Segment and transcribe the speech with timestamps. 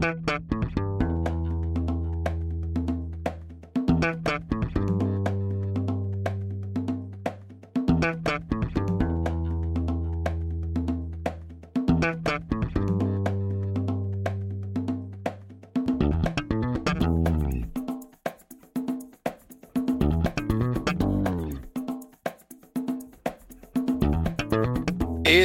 [0.00, 0.59] Thank you.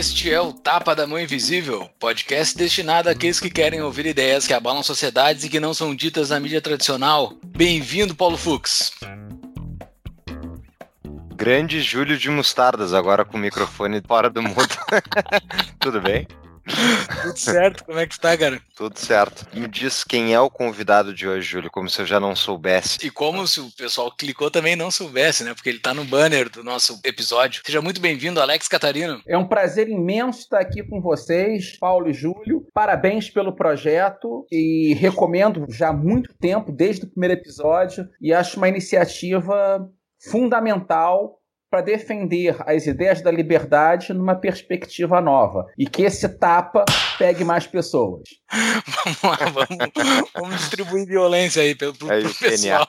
[0.06, 4.54] Este é o Tapa da Mão Invisível, podcast destinado àqueles que querem ouvir ideias que
[4.54, 7.34] abalam sociedades e que não são ditas na mídia tradicional.
[7.44, 8.91] Bem-vindo, Paulo Fux.
[11.36, 14.70] Grande Júlio de Mostardas, agora com o microfone fora do mundo.
[15.82, 16.27] Tudo bem?
[17.22, 18.60] Tudo certo, como é que tá, cara?
[18.76, 19.48] Tudo certo.
[19.54, 23.05] Me diz quem é o convidado de hoje, Júlio, como se eu já não soubesse.
[23.05, 25.54] E como se o pessoal clicou também não soubesse, né?
[25.54, 27.62] Porque ele tá no banner do nosso episódio.
[27.66, 29.22] Seja muito bem-vindo, Alex Catarino.
[29.28, 32.68] É um prazer imenso estar aqui com vocês, Paulo e Júlio.
[32.74, 38.57] Parabéns pelo projeto e recomendo já há muito tempo, desde o primeiro episódio, e acho
[38.57, 39.88] uma iniciativa
[40.29, 41.40] fundamental
[41.76, 46.85] para defender as ideias da liberdade numa perspectiva nova e que esse tapa
[47.17, 48.29] pegue mais pessoas.
[49.04, 52.87] vamos lá, vamos, vamos distribuir violência aí pelo, pro, pro pessoal.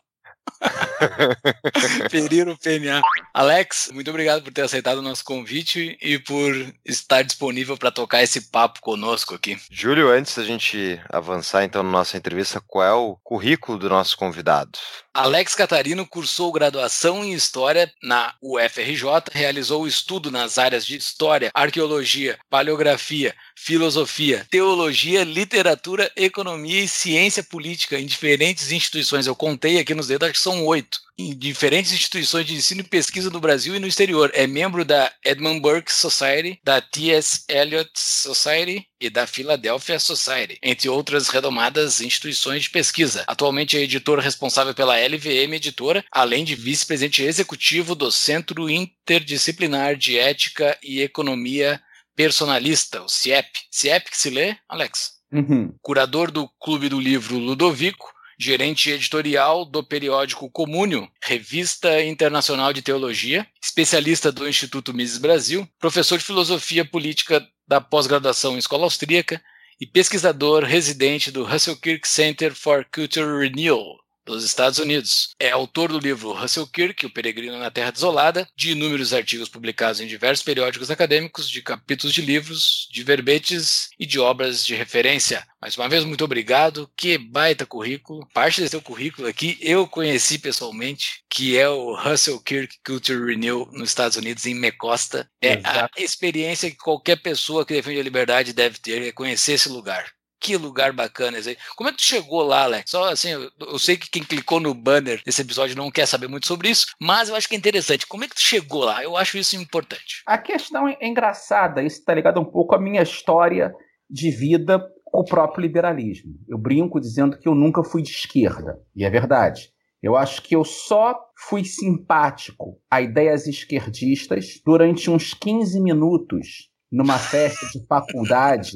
[2.11, 3.01] Ferir o PNA.
[3.35, 8.23] Alex, muito obrigado por ter aceitado o nosso convite e por estar disponível para tocar
[8.23, 9.59] esse papo conosco aqui.
[9.71, 14.17] Júlio, antes da gente avançar então na nossa entrevista, qual é o currículo do nosso
[14.17, 14.79] convidado?
[15.13, 22.39] Alex Catarino cursou graduação em História na UFRJ, realizou estudo nas áreas de História, Arqueologia,
[22.51, 29.27] Paleografia, Filosofia, Teologia, Literatura, Economia e Ciência Política em diferentes instituições.
[29.27, 33.31] Eu contei aqui nos dedos, que são oito em diferentes instituições de ensino e pesquisa
[33.31, 34.31] no Brasil e no exterior.
[34.35, 37.45] É membro da Edmund Burke Society, da T.S.
[37.49, 43.25] Eliot Society e da Philadelphia Society, entre outras renomadas instituições de pesquisa.
[43.27, 50.19] Atualmente é editor responsável pela LVM Editora, além de vice-presidente executivo do Centro Interdisciplinar de
[50.19, 51.81] Ética e Economia
[52.15, 53.49] Personalista, o CIEP.
[53.71, 55.17] CIEP que se lê, Alex?
[55.33, 55.75] Uhum.
[55.83, 63.47] Curador do Clube do Livro Ludovico, gerente editorial do periódico Comúnio, revista internacional de teologia,
[63.63, 69.43] especialista do Instituto Mises Brasil, professor de filosofia política da pós-graduação em escola austríaca
[69.81, 73.99] e pesquisador residente do Russell Kirk Center for Cultural Renewal,
[74.35, 75.31] dos Estados Unidos.
[75.39, 80.01] É autor do livro Russell Kirk, O Peregrino na Terra Desolada, de inúmeros artigos publicados
[80.01, 85.47] em diversos periódicos acadêmicos, de capítulos de livros, de verbetes e de obras de referência.
[85.61, 86.91] Mais uma vez, muito obrigado.
[86.97, 88.27] Que baita currículo.
[88.33, 93.69] Parte desse seu currículo aqui eu conheci pessoalmente, que é o Russell Kirk Culture Renew
[93.73, 95.29] nos Estados Unidos, em Mecosta.
[95.41, 95.95] É Exato.
[95.97, 100.16] a experiência que qualquer pessoa que defende a liberdade deve ter, é conhecer esse lugar
[100.41, 101.57] que lugar bacana esse aí.
[101.77, 102.91] Como é que tu chegou lá, Alex?
[102.91, 106.29] Só assim, eu, eu, sei que quem clicou no banner desse episódio não quer saber
[106.29, 108.07] muito sobre isso, mas eu acho que é interessante.
[108.07, 109.03] Como é que tu chegou lá?
[109.03, 110.23] Eu acho isso importante.
[110.27, 113.75] A questão é engraçada, isso está ligado um pouco à minha história
[114.09, 116.35] de vida com o próprio liberalismo.
[116.49, 119.71] Eu brinco dizendo que eu nunca fui de esquerda, e é verdade.
[120.03, 121.19] Eu acho que eu só
[121.49, 128.73] fui simpático a ideias esquerdistas durante uns 15 minutos numa festa de faculdade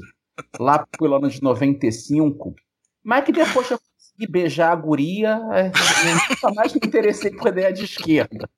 [0.59, 2.55] lá pelo ano de 95,
[3.03, 7.49] mas que depois eu consegui beijar a guria, é, eu nunca mais me interessei por
[7.49, 8.49] ideia de esquerda.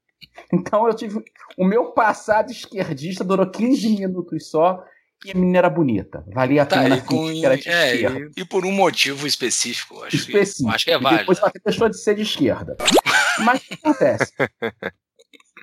[0.52, 1.22] Então eu tive.
[1.56, 4.82] O meu passado esquerdista durou 15 minutos só
[5.24, 6.24] e a menina era bonita.
[6.32, 7.00] Valia a tá, pena.
[7.00, 8.30] Com, era de é, esquerda.
[8.36, 10.68] E, e, por um motivo específico, acho, específico.
[10.68, 11.20] Que, acho que é válido.
[11.20, 12.76] Depois ela deixou de ser de esquerda.
[13.40, 14.32] Mas o que acontece?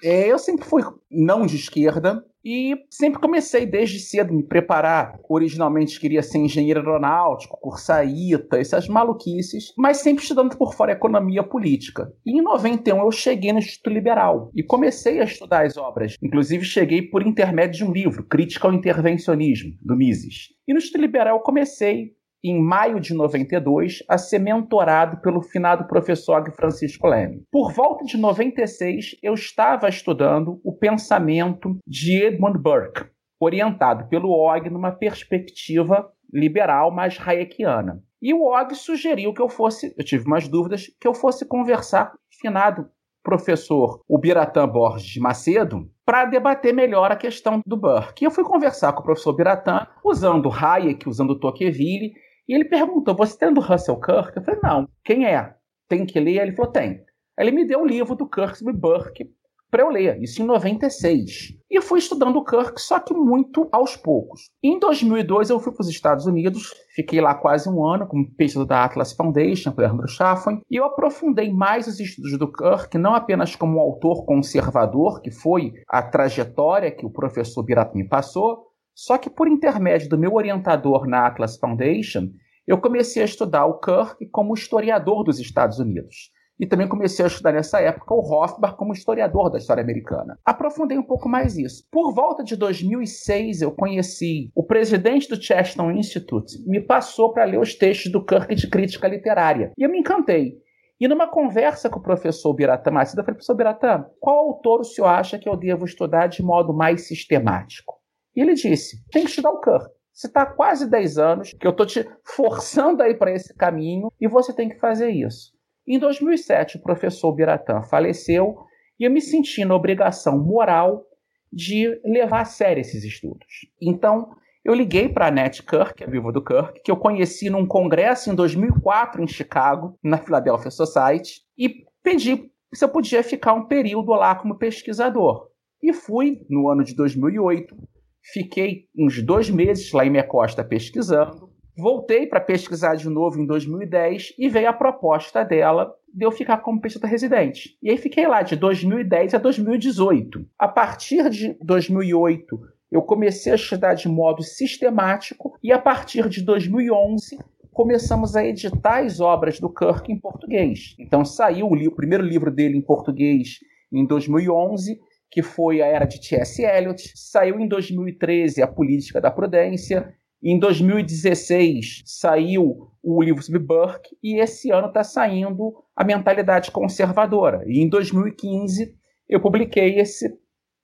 [0.04, 5.20] É, eu sempre fui não de esquerda e sempre comecei desde cedo me preparar.
[5.28, 11.44] Originalmente queria ser engenheiro aeronáutico, cursar ITA, essas maluquices, mas sempre estudando por fora economia
[11.44, 12.12] política.
[12.26, 16.16] E em 91 eu cheguei no Instituto Liberal e comecei a estudar as obras.
[16.22, 20.50] Inclusive cheguei por intermédio de um livro, Crítica ao Intervencionismo, do Mises.
[20.68, 22.14] E no Instituto Liberal eu comecei
[22.44, 27.44] em maio de 92, a ser mentorado pelo finado professor Francisco Leme.
[27.52, 33.06] Por volta de 96, eu estava estudando o pensamento de Edmund Burke,
[33.40, 38.02] orientado pelo Og numa perspectiva liberal, mais hayekiana.
[38.22, 42.12] E o Og sugeriu que eu fosse, eu tive umas dúvidas, que eu fosse conversar
[42.12, 42.90] com o finado
[43.24, 48.24] professor Ubiratã Borges de Macedo para debater melhor a questão do Burke.
[48.24, 52.14] E eu fui conversar com o professor Biratã usando Hayek, usando Tocqueville,
[52.50, 54.36] e ele perguntou: Você tem do Russell Kirk?
[54.36, 54.90] Eu falei: Não.
[55.06, 55.54] Quem é?
[55.88, 56.42] Tem que ler?
[56.42, 57.02] Ele falou: Tem.
[57.38, 59.30] Ele me deu o livro do Kirksby Burke,
[59.72, 61.54] para eu ler, isso em 96.
[61.70, 64.50] E fui estudando o Kirk, só que muito aos poucos.
[64.64, 68.68] Em 2002 eu fui para os Estados Unidos, fiquei lá quase um ano como pesquisador
[68.68, 73.14] da Atlas Foundation, com Andrew Chaffin, e eu aprofundei mais os estudos do Kirk, não
[73.14, 78.69] apenas como um autor conservador, que foi a trajetória que o professor Birat me passou,
[79.00, 82.28] só que por intermédio do meu orientador na Atlas Foundation,
[82.68, 87.30] eu comecei a estudar o Kirk como historiador dos Estados Unidos e também comecei a
[87.30, 90.38] estudar nessa época o Rothbard como historiador da história americana.
[90.44, 91.88] Aprofundei um pouco mais isso.
[91.90, 97.62] Por volta de 2006, eu conheci o presidente do Cheston Institute, me passou para ler
[97.62, 100.58] os textos do Kirk de crítica literária, e eu me encantei.
[101.00, 104.84] E numa conversa com o professor Biratã Macida, eu falei, professor Biratã, qual autor o
[104.84, 107.99] senhor acha que eu devo estudar de modo mais sistemático?
[108.36, 109.90] E ele disse, tem que estudar o Kirk.
[110.14, 114.28] Você está quase 10 anos que eu estou te forçando aí para esse caminho e
[114.28, 115.54] você tem que fazer isso.
[115.88, 118.58] Em 2007, o professor Biratã faleceu
[119.00, 121.06] e eu me senti na obrigação moral
[121.52, 123.48] de levar a sério esses estudos.
[123.82, 124.30] Então,
[124.64, 128.30] eu liguei para a Annette Kirk, a viva do Kirk, que eu conheci num congresso
[128.30, 134.12] em 2004 em Chicago, na Philadelphia Society, e pedi se eu podia ficar um período
[134.12, 135.50] lá como pesquisador.
[135.82, 137.76] E fui no ano de 2008,
[138.22, 141.50] fiquei uns dois meses lá em minha costa pesquisando,
[141.80, 146.58] Voltei para pesquisar de novo em 2010 e veio a proposta dela de eu ficar
[146.58, 147.78] como pesquisador residente.
[147.82, 150.46] E aí fiquei lá de 2010 a 2018.
[150.60, 152.60] A partir de 2008,
[152.92, 157.40] eu comecei a estudar de modo sistemático e a partir de 2011
[157.72, 160.96] começamos a editar as obras do Kirk em português.
[161.00, 166.06] Então saiu o, o primeiro livro dele em português em 2011 que foi a Era
[166.06, 166.64] de T.S.
[166.64, 174.16] Eliot, saiu em 2013 A Política da Prudência, em 2016 saiu o livro sobre Burke
[174.24, 177.64] e esse ano está saindo A Mentalidade Conservadora.
[177.68, 178.96] E em 2015
[179.28, 180.34] eu publiquei esse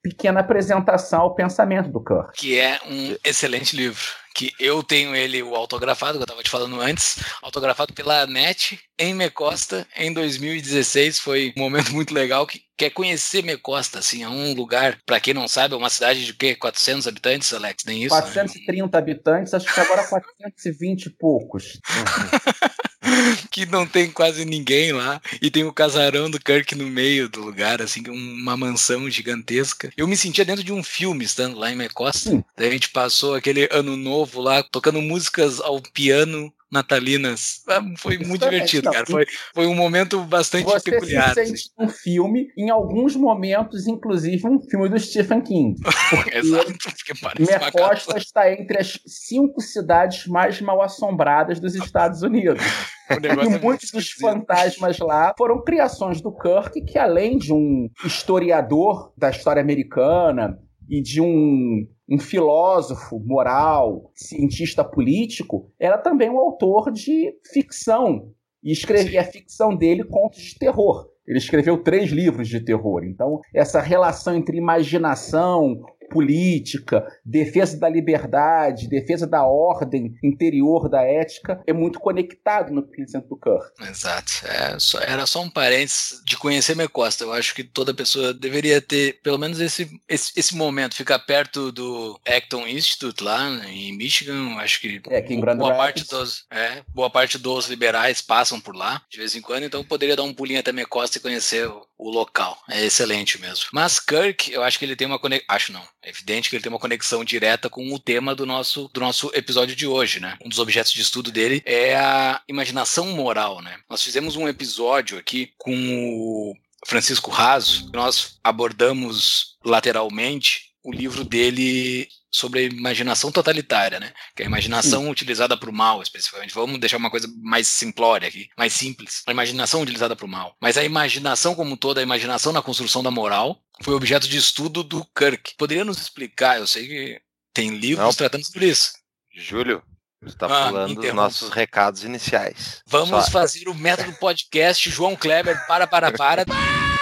[0.06, 2.34] pequena apresentação ao pensamento do Kirk.
[2.36, 4.04] Que é um excelente livro.
[4.36, 8.78] Que eu tenho ele o autografado, que eu estava te falando antes, autografado pela NET
[9.00, 11.20] em Mecosta em 2016.
[11.20, 15.34] Foi um momento muito legal que quer conhecer Mecosta, assim, é um lugar, para quem
[15.34, 16.54] não sabe, é uma cidade de quê?
[16.54, 17.84] 400 habitantes, Alex?
[17.86, 18.10] Nem isso?
[18.10, 19.02] 430 né?
[19.02, 21.80] habitantes, acho que agora 420 e poucos.
[23.52, 25.22] que não tem quase ninguém lá.
[25.42, 29.92] E tem o casarão do Kirk no meio do lugar, assim, uma mansão gigantesca.
[29.96, 32.44] Eu me sentia dentro de um filme estando lá em Mecosta.
[32.58, 37.62] Daí a gente passou aquele ano novo lá, tocando músicas ao piano natalinas.
[37.68, 39.06] Ah, foi muito divertido, cara.
[39.06, 41.34] Foi, foi um momento bastante Você peculiar.
[41.34, 41.70] Você sente assim.
[41.80, 45.76] um filme, em alguns momentos, inclusive um filme do Stephen King.
[46.32, 52.22] Exato, porque parece Minha costa está entre as cinco cidades mais mal assombradas dos Estados
[52.22, 52.62] Unidos.
[53.10, 59.14] e é muitos dos fantasmas lá foram criações do Kirk, que além de um historiador
[59.18, 60.60] da história americana
[60.90, 68.32] e de um um filósofo moral, cientista político, era também um autor de ficção.
[68.64, 71.08] E escrevia a ficção dele contos de terror.
[71.28, 73.04] Ele escreveu três livros de terror.
[73.04, 81.62] Então, essa relação entre imaginação, política, defesa da liberdade, defesa da ordem interior da ética,
[81.68, 83.90] é muito conectado no pensamento do Kerr.
[83.90, 84.32] Exato.
[84.46, 87.24] É, só, era só um parênteses de conhecer Costa.
[87.24, 91.72] Eu acho que toda pessoa deveria ter pelo menos esse, esse, esse momento, ficar perto
[91.72, 94.56] do Acton Institute lá em Michigan.
[94.58, 98.76] Acho que é, em Grand boa parte dos é, boa parte dos liberais passam por
[98.76, 101.86] lá de vez em quando, então poderia dar um pulinho até Costa e conhecer o,
[101.98, 102.62] o local.
[102.70, 103.66] É excelente mesmo.
[103.72, 105.46] Mas Kirk, eu acho que ele tem uma conexão.
[105.50, 105.88] Acho não.
[106.04, 109.32] É evidente que ele tem uma conexão direta com o tema do nosso, do nosso
[109.34, 110.38] episódio de hoje, né?
[110.44, 113.80] Um dos objetos de estudo dele é a imaginação moral, né?
[113.90, 116.54] Nós fizemos um episódio aqui com o
[116.86, 124.14] Francisco Raso, nós abordamos lateralmente o livro dele sobre a imaginação totalitária, né?
[124.36, 125.10] Que é a imaginação Sim.
[125.10, 126.54] utilizada para o mal, especificamente.
[126.54, 129.24] Vamos deixar uma coisa mais simplória aqui, mais simples.
[129.26, 130.56] A imaginação utilizada para o mal.
[130.62, 134.84] Mas a imaginação como toda, a imaginação na construção da moral, foi objeto de estudo
[134.84, 135.56] do Kirk.
[135.58, 136.60] Poderia nos explicar?
[136.60, 138.14] Eu sei que tem livros Não.
[138.14, 138.92] tratando sobre isso.
[139.34, 139.82] Júlio,
[140.22, 142.82] você está ah, falando dos nossos recados iniciais.
[142.86, 143.32] Vamos Só.
[143.32, 146.46] fazer o método podcast João Kleber para, para, para.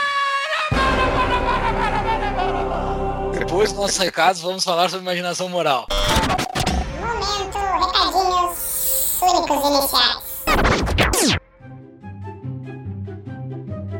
[3.64, 5.88] Depois dos nossos recados, vamos falar sobre imaginação moral.
[7.00, 11.38] Momento, recadinhos únicos iniciais.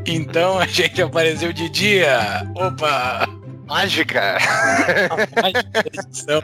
[0.06, 2.46] Então a gente apareceu de dia.
[2.56, 3.26] Opa!
[3.66, 4.38] Mágica!
[4.38, 6.42] A mágica edição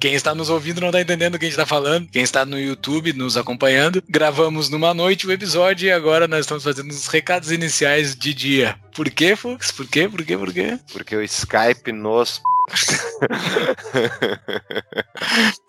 [0.00, 2.08] Quem está nos ouvindo não está entendendo o que a gente está falando.
[2.08, 6.62] Quem está no YouTube nos acompanhando, gravamos numa noite o episódio e agora nós estamos
[6.62, 8.76] fazendo os recados iniciais de dia.
[8.94, 9.72] Por quê, Fux?
[9.72, 10.08] Por quê?
[10.08, 10.38] Por quê?
[10.38, 10.78] Por quê?
[10.92, 12.40] Porque o Skype nos.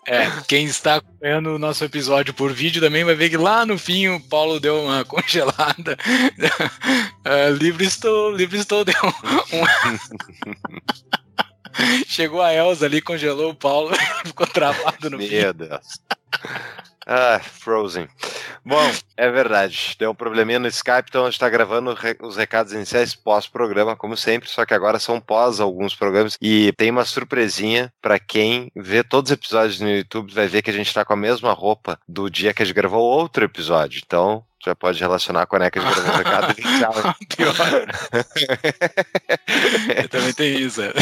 [0.06, 3.78] É, quem está acompanhando o nosso episódio por vídeo também vai ver que lá no
[3.78, 5.96] fim o Paulo deu uma congelada.
[7.26, 9.62] Uh, livre estou, livre estou, deu um.
[12.06, 13.94] Chegou a Elsa ali, congelou o Paulo,
[14.24, 15.36] ficou travado no Meu fim.
[15.56, 16.00] Deus.
[17.06, 18.08] Ah, Frozen.
[18.64, 18.80] Bom,
[19.16, 19.96] é verdade.
[19.98, 24.16] Deu um probleminha no Skype, então a gente tá gravando os recados iniciais pós-programa, como
[24.16, 26.36] sempre, só que agora são pós alguns programas.
[26.40, 30.70] E tem uma surpresinha pra quem vê todos os episódios no YouTube, vai ver que
[30.70, 34.00] a gente tá com a mesma roupa do dia que a gente gravou outro episódio.
[34.04, 36.94] Então, já pode relacionar com a né, que a gente gravou o recado inicial.
[37.36, 37.54] Pior.
[40.10, 40.80] Também tem isso.
[40.82, 40.92] é.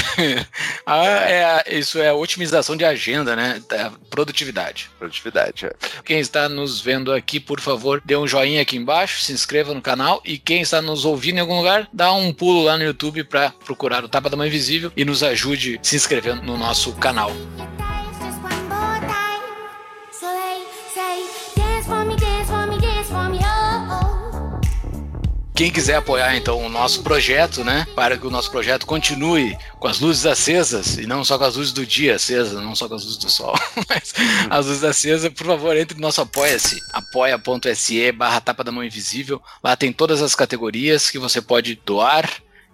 [0.86, 3.60] Ah, é a- isso é a otimização de agenda, né?
[3.68, 4.90] Da produtividade.
[4.98, 5.66] Produtividade.
[5.66, 5.72] é.
[6.04, 9.82] Quem está nos vendo aqui, por favor, dê um joinha aqui embaixo, se inscreva no
[9.82, 13.24] canal e quem está nos ouvindo em algum lugar, dá um pulo lá no YouTube
[13.24, 17.30] para procurar o Tapa da Mãe Invisível e nos ajude se inscrevendo no nosso canal.
[25.60, 29.88] Quem quiser apoiar então o nosso projeto, né, para que o nosso projeto continue com
[29.88, 32.94] as luzes acesas e não só com as luzes do dia acesas, não só com
[32.94, 33.54] as luzes do sol,
[33.86, 34.14] mas
[34.48, 39.42] as luzes acesas, por favor, entre no nosso apoia-se, apoia.se barra tapa da mão invisível.
[39.62, 42.26] Lá tem todas as categorias que você pode doar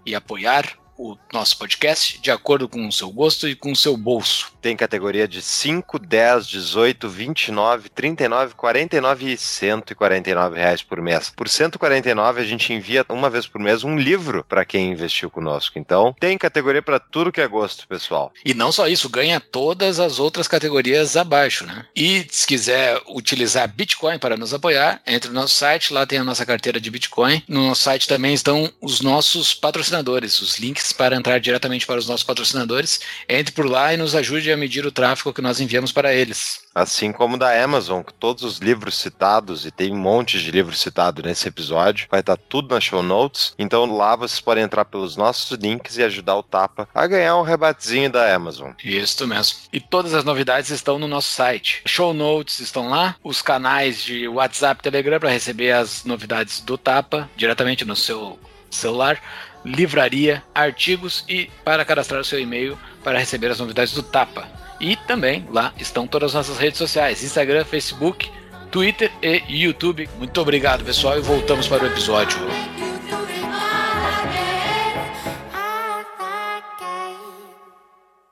[0.06, 3.96] e apoiar o nosso podcast de acordo com o seu gosto e com o seu
[3.96, 4.52] bolso.
[4.60, 11.32] Tem categoria de 5, 10, 18, 29, 39, 49 e 149 reais por mês.
[11.36, 15.78] Por 149 a gente envia uma vez por mês um livro para quem investiu conosco.
[15.78, 18.32] Então, tem categoria para tudo que é gosto, pessoal.
[18.44, 21.86] E não só isso, ganha todas as outras categorias abaixo, né?
[21.94, 26.24] E se quiser utilizar Bitcoin para nos apoiar, entre no nosso site, lá tem a
[26.24, 27.42] nossa carteira de Bitcoin.
[27.48, 32.08] No nosso site também estão os nossos patrocinadores, os links para entrar diretamente para os
[32.08, 33.00] nossos patrocinadores.
[33.28, 36.64] Entre por lá e nos ajude a medir o tráfego que nós enviamos para eles.
[36.74, 40.78] Assim como da Amazon, que todos os livros citados, e tem um monte de livros
[40.80, 43.54] citados nesse episódio, vai estar tudo nas show notes.
[43.58, 47.42] Então lá vocês podem entrar pelos nossos links e ajudar o Tapa a ganhar um
[47.42, 48.72] rebatezinho da Amazon.
[48.84, 49.58] Isso mesmo.
[49.72, 51.82] E todas as novidades estão no nosso site.
[51.86, 57.28] Show notes estão lá, os canais de WhatsApp, Telegram para receber as novidades do Tapa
[57.36, 58.38] diretamente no seu
[58.70, 59.20] celular,
[59.66, 64.48] livraria, artigos e para cadastrar o seu e-mail para receber as novidades do Tapa.
[64.80, 68.30] E também lá estão todas as nossas redes sociais: Instagram, Facebook,
[68.70, 70.08] Twitter e YouTube.
[70.16, 72.38] Muito obrigado, pessoal, e voltamos para o episódio.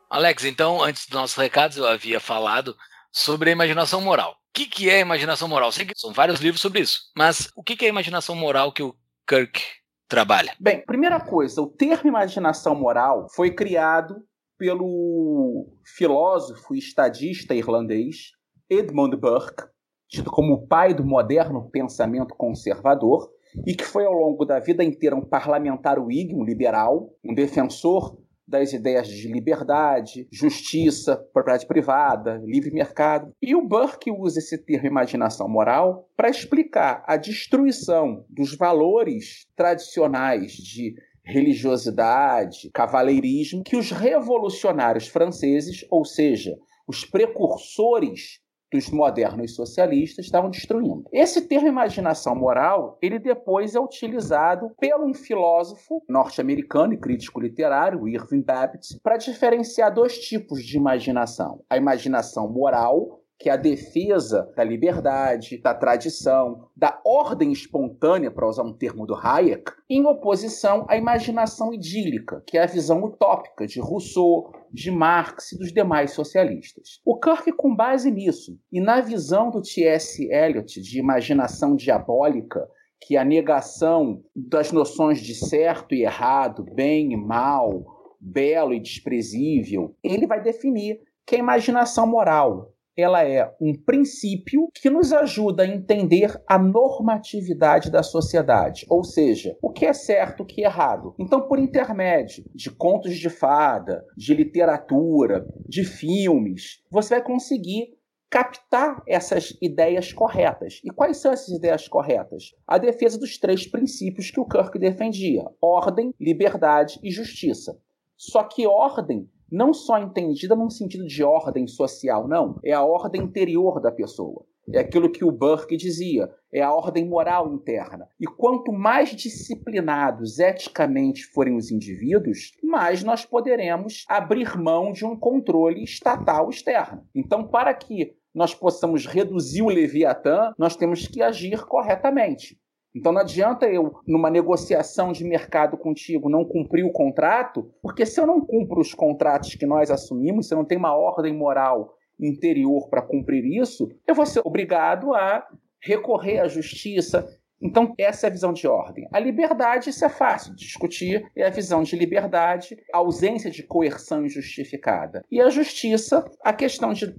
[0.08, 2.76] Alex, então, antes dos nossos recados, eu havia falado
[3.10, 4.32] sobre a imaginação moral.
[4.32, 5.72] O que, que é imaginação moral?
[5.72, 8.70] Sei que são vários livros sobre isso, mas o que, que é a imaginação moral
[8.70, 8.94] que o
[9.26, 9.60] Kirk
[10.08, 10.52] trabalha?
[10.60, 14.16] Bem, primeira coisa, o termo imaginação moral foi criado
[14.58, 18.32] pelo filósofo e estadista irlandês
[18.70, 19.64] Edmund Burke,
[20.08, 23.28] tido como o pai do moderno pensamento conservador,
[23.66, 28.18] e que foi ao longo da vida inteira um parlamentar Whig, um liberal, um defensor
[28.46, 33.32] das ideias de liberdade, justiça, propriedade privada, livre mercado.
[33.40, 40.52] E o Burke usa esse termo imaginação moral para explicar a destruição dos valores tradicionais
[40.52, 46.54] de religiosidade, cavaleirismo que os revolucionários franceses, ou seja,
[46.86, 48.43] os precursores
[48.74, 51.04] dos modernos socialistas estavam destruindo.
[51.12, 58.08] Esse termo imaginação moral, ele depois é utilizado pelo um filósofo norte-americano e crítico literário,
[58.08, 64.50] Irving Babbitt, para diferenciar dois tipos de imaginação: a imaginação moral, que é a defesa
[64.56, 70.84] da liberdade, da tradição, da ordem espontânea, para usar um termo do Hayek, em oposição
[70.88, 76.10] à imaginação idílica, que é a visão utópica de Rousseau, de Marx e dos demais
[76.10, 77.00] socialistas.
[77.04, 80.28] O Kirk, com base nisso, e na visão do T.S.
[80.28, 82.68] Eliot de imaginação diabólica,
[83.00, 87.84] que é a negação das noções de certo e errado, bem e mal,
[88.20, 94.88] belo e desprezível, ele vai definir que a imaginação moral ela é um princípio que
[94.88, 100.46] nos ajuda a entender a normatividade da sociedade, ou seja, o que é certo, o
[100.46, 101.14] que é errado.
[101.18, 107.94] Então, por intermédio de contos de fada, de literatura, de filmes, você vai conseguir
[108.30, 110.80] captar essas ideias corretas.
[110.84, 112.50] E quais são essas ideias corretas?
[112.66, 117.78] A defesa dos três princípios que o Kirk defendia: ordem, liberdade e justiça.
[118.16, 122.58] Só que ordem não só entendida num sentido de ordem social, não.
[122.64, 124.44] É a ordem interior da pessoa.
[124.72, 128.08] É aquilo que o Burke dizia, é a ordem moral interna.
[128.18, 135.16] E quanto mais disciplinados eticamente forem os indivíduos, mais nós poderemos abrir mão de um
[135.16, 137.06] controle estatal externo.
[137.14, 142.58] Então, para que nós possamos reduzir o Leviatã, nós temos que agir corretamente.
[142.94, 148.20] Então não adianta eu, numa negociação de mercado contigo, não cumprir o contrato, porque se
[148.20, 151.92] eu não cumpro os contratos que nós assumimos, se eu não tenho uma ordem moral
[152.20, 155.44] interior para cumprir isso, eu vou ser obrigado a
[155.82, 157.26] recorrer à justiça.
[157.60, 159.08] Então, essa é a visão de ordem.
[159.12, 163.62] A liberdade, isso é fácil de discutir, é a visão de liberdade, a ausência de
[163.62, 165.24] coerção injustificada.
[165.30, 167.14] E a justiça, a questão de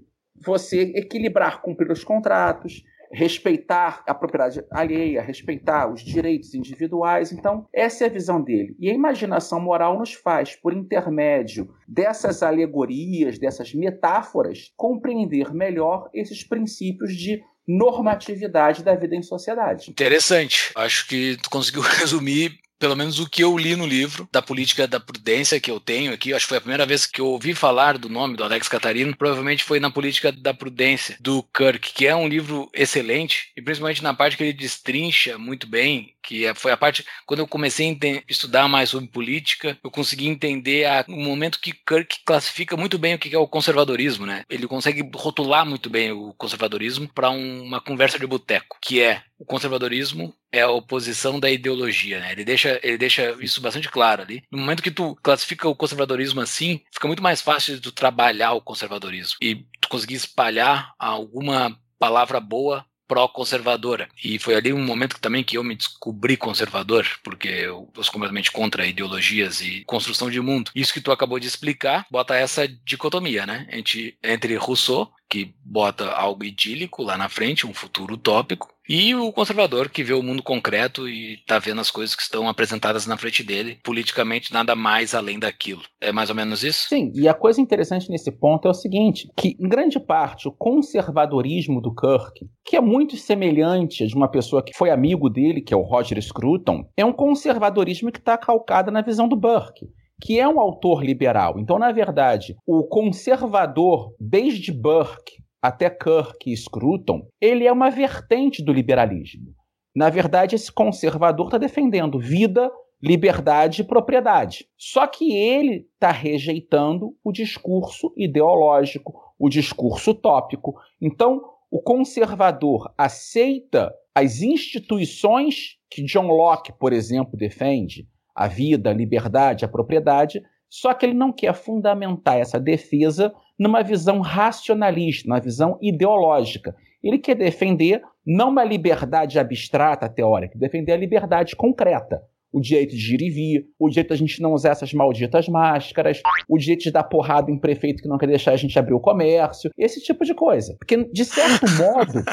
[0.46, 2.84] você equilibrar, cumprir os contratos,
[3.16, 7.32] respeitar a propriedade alheia, respeitar os direitos individuais.
[7.32, 8.76] Então, essa é a visão dele.
[8.78, 16.44] E a imaginação moral nos faz, por intermédio dessas alegorias, dessas metáforas, compreender melhor esses
[16.44, 19.90] princípios de normatividade da vida em sociedade.
[19.90, 20.72] Interessante.
[20.76, 24.88] Acho que tu conseguiu resumir pelo menos o que eu li no livro, da política
[24.88, 27.54] da prudência que eu tenho aqui, acho que foi a primeira vez que eu ouvi
[27.54, 32.08] falar do nome do Alex Catarino, provavelmente foi na política da prudência do Kirk, que
[32.08, 36.54] é um livro excelente, e principalmente na parte que ele destrincha muito bem, que é,
[36.54, 41.06] foi a parte, quando eu comecei a estudar mais sobre política, eu consegui entender a,
[41.08, 44.44] o momento que Kirk classifica muito bem o que é o conservadorismo, né?
[44.50, 49.22] Ele consegue rotular muito bem o conservadorismo para um, uma conversa de boteco, que é
[49.38, 52.32] o conservadorismo é a oposição da ideologia, né?
[52.32, 54.44] Ele deixa, ele deixa isso bastante claro ali.
[54.52, 58.54] No momento que tu classifica o conservadorismo assim, fica muito mais fácil de tu trabalhar
[58.54, 64.10] o conservadorismo e tu conseguir espalhar alguma palavra boa pró-conservadora.
[64.24, 68.14] E foi ali um momento que, também que eu me descobri conservador, porque eu sou
[68.14, 70.72] completamente contra ideologias e construção de mundo.
[70.76, 73.68] Isso que tu acabou de explicar, bota essa dicotomia, né?
[73.72, 79.34] Entre, entre Rousseau, que bota algo idílico lá na frente, um futuro utópico, e o
[79.34, 83.18] conservador que vê o mundo concreto e está vendo as coisas que estão apresentadas na
[83.18, 85.82] frente dele, politicamente nada mais além daquilo.
[86.00, 86.88] É mais ou menos isso?
[86.88, 90.54] Sim, e a coisa interessante nesse ponto é o seguinte, que em grande parte o
[90.54, 95.60] conservadorismo do Kirk, que é muito semelhante a de uma pessoa que foi amigo dele,
[95.60, 99.86] que é o Roger Scruton, é um conservadorismo que está calcado na visão do Burke
[100.22, 101.60] que é um autor liberal.
[101.60, 108.64] Então, na verdade, o conservador, desde Burke até Kirk e Scruton, ele é uma vertente
[108.64, 109.54] do liberalismo.
[109.96, 114.68] Na verdade, esse conservador está defendendo vida, liberdade e propriedade.
[114.78, 120.76] Só que ele está rejeitando o discurso ideológico, o discurso utópico.
[121.02, 128.94] Então, o conservador aceita as instituições que John Locke, por exemplo, defende, a vida, a
[128.94, 135.40] liberdade, a propriedade, só que ele não quer fundamentar essa defesa numa visão racionalista, numa
[135.40, 136.76] visão ideológica.
[137.02, 142.22] Ele quer defender não uma liberdade abstrata, teórica, defender a liberdade concreta.
[142.52, 146.22] O direito de ir e vir, o direito a gente não usar essas malditas máscaras,
[146.48, 149.00] o direito de dar porrada em prefeito que não quer deixar a gente abrir o
[149.00, 150.76] comércio, esse tipo de coisa.
[150.80, 152.24] Porque, de certo modo,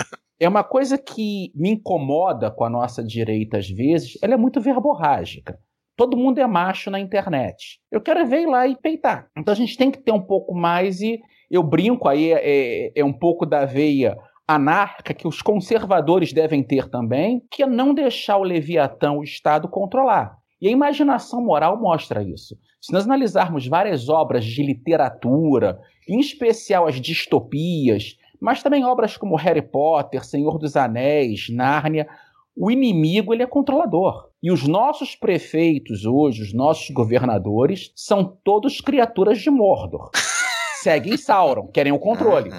[0.41, 4.61] é uma coisa que me incomoda com a nossa direita às vezes, ela é muito
[4.61, 5.59] verborrágica.
[6.03, 7.79] Todo mundo é macho na internet.
[7.89, 9.29] Eu quero ver ir lá e peitar.
[9.39, 13.05] Então a gente tem que ter um pouco mais e eu brinco aí, é, é
[13.05, 18.37] um pouco da veia anarca que os conservadores devem ter também, que é não deixar
[18.39, 20.37] o Leviatã, o Estado, controlar.
[20.61, 22.57] E a imaginação moral mostra isso.
[22.81, 29.37] Se nós analisarmos várias obras de literatura, em especial as distopias, mas também obras como
[29.37, 32.09] Harry Potter, Senhor dos Anéis, Nárnia,
[32.57, 34.32] o inimigo ele é controlador.
[34.43, 40.11] E os nossos prefeitos hoje, os nossos governadores, são todos criaturas de Mordor.
[40.83, 42.51] Seguem Sauron, querem o controle.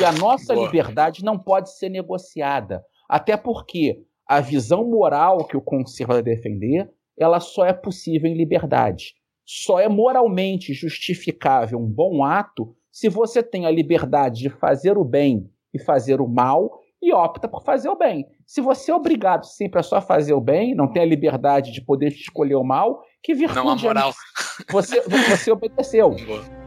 [0.00, 0.66] E a nossa Boa.
[0.66, 2.84] liberdade não pode ser negociada.
[3.08, 9.14] Até porque a visão moral que o conservador defender, ela só é possível em liberdade.
[9.46, 15.04] Só é moralmente justificável um bom ato se você tem a liberdade de fazer o
[15.04, 18.26] bem e fazer o mal e opta por fazer o bem.
[18.46, 21.80] Se você é obrigado sempre a só fazer o bem, não tem a liberdade de
[21.80, 24.12] poder escolher o mal, que virtude não a moral.
[24.70, 26.10] Você, você obedeceu.
[26.26, 26.63] Boa.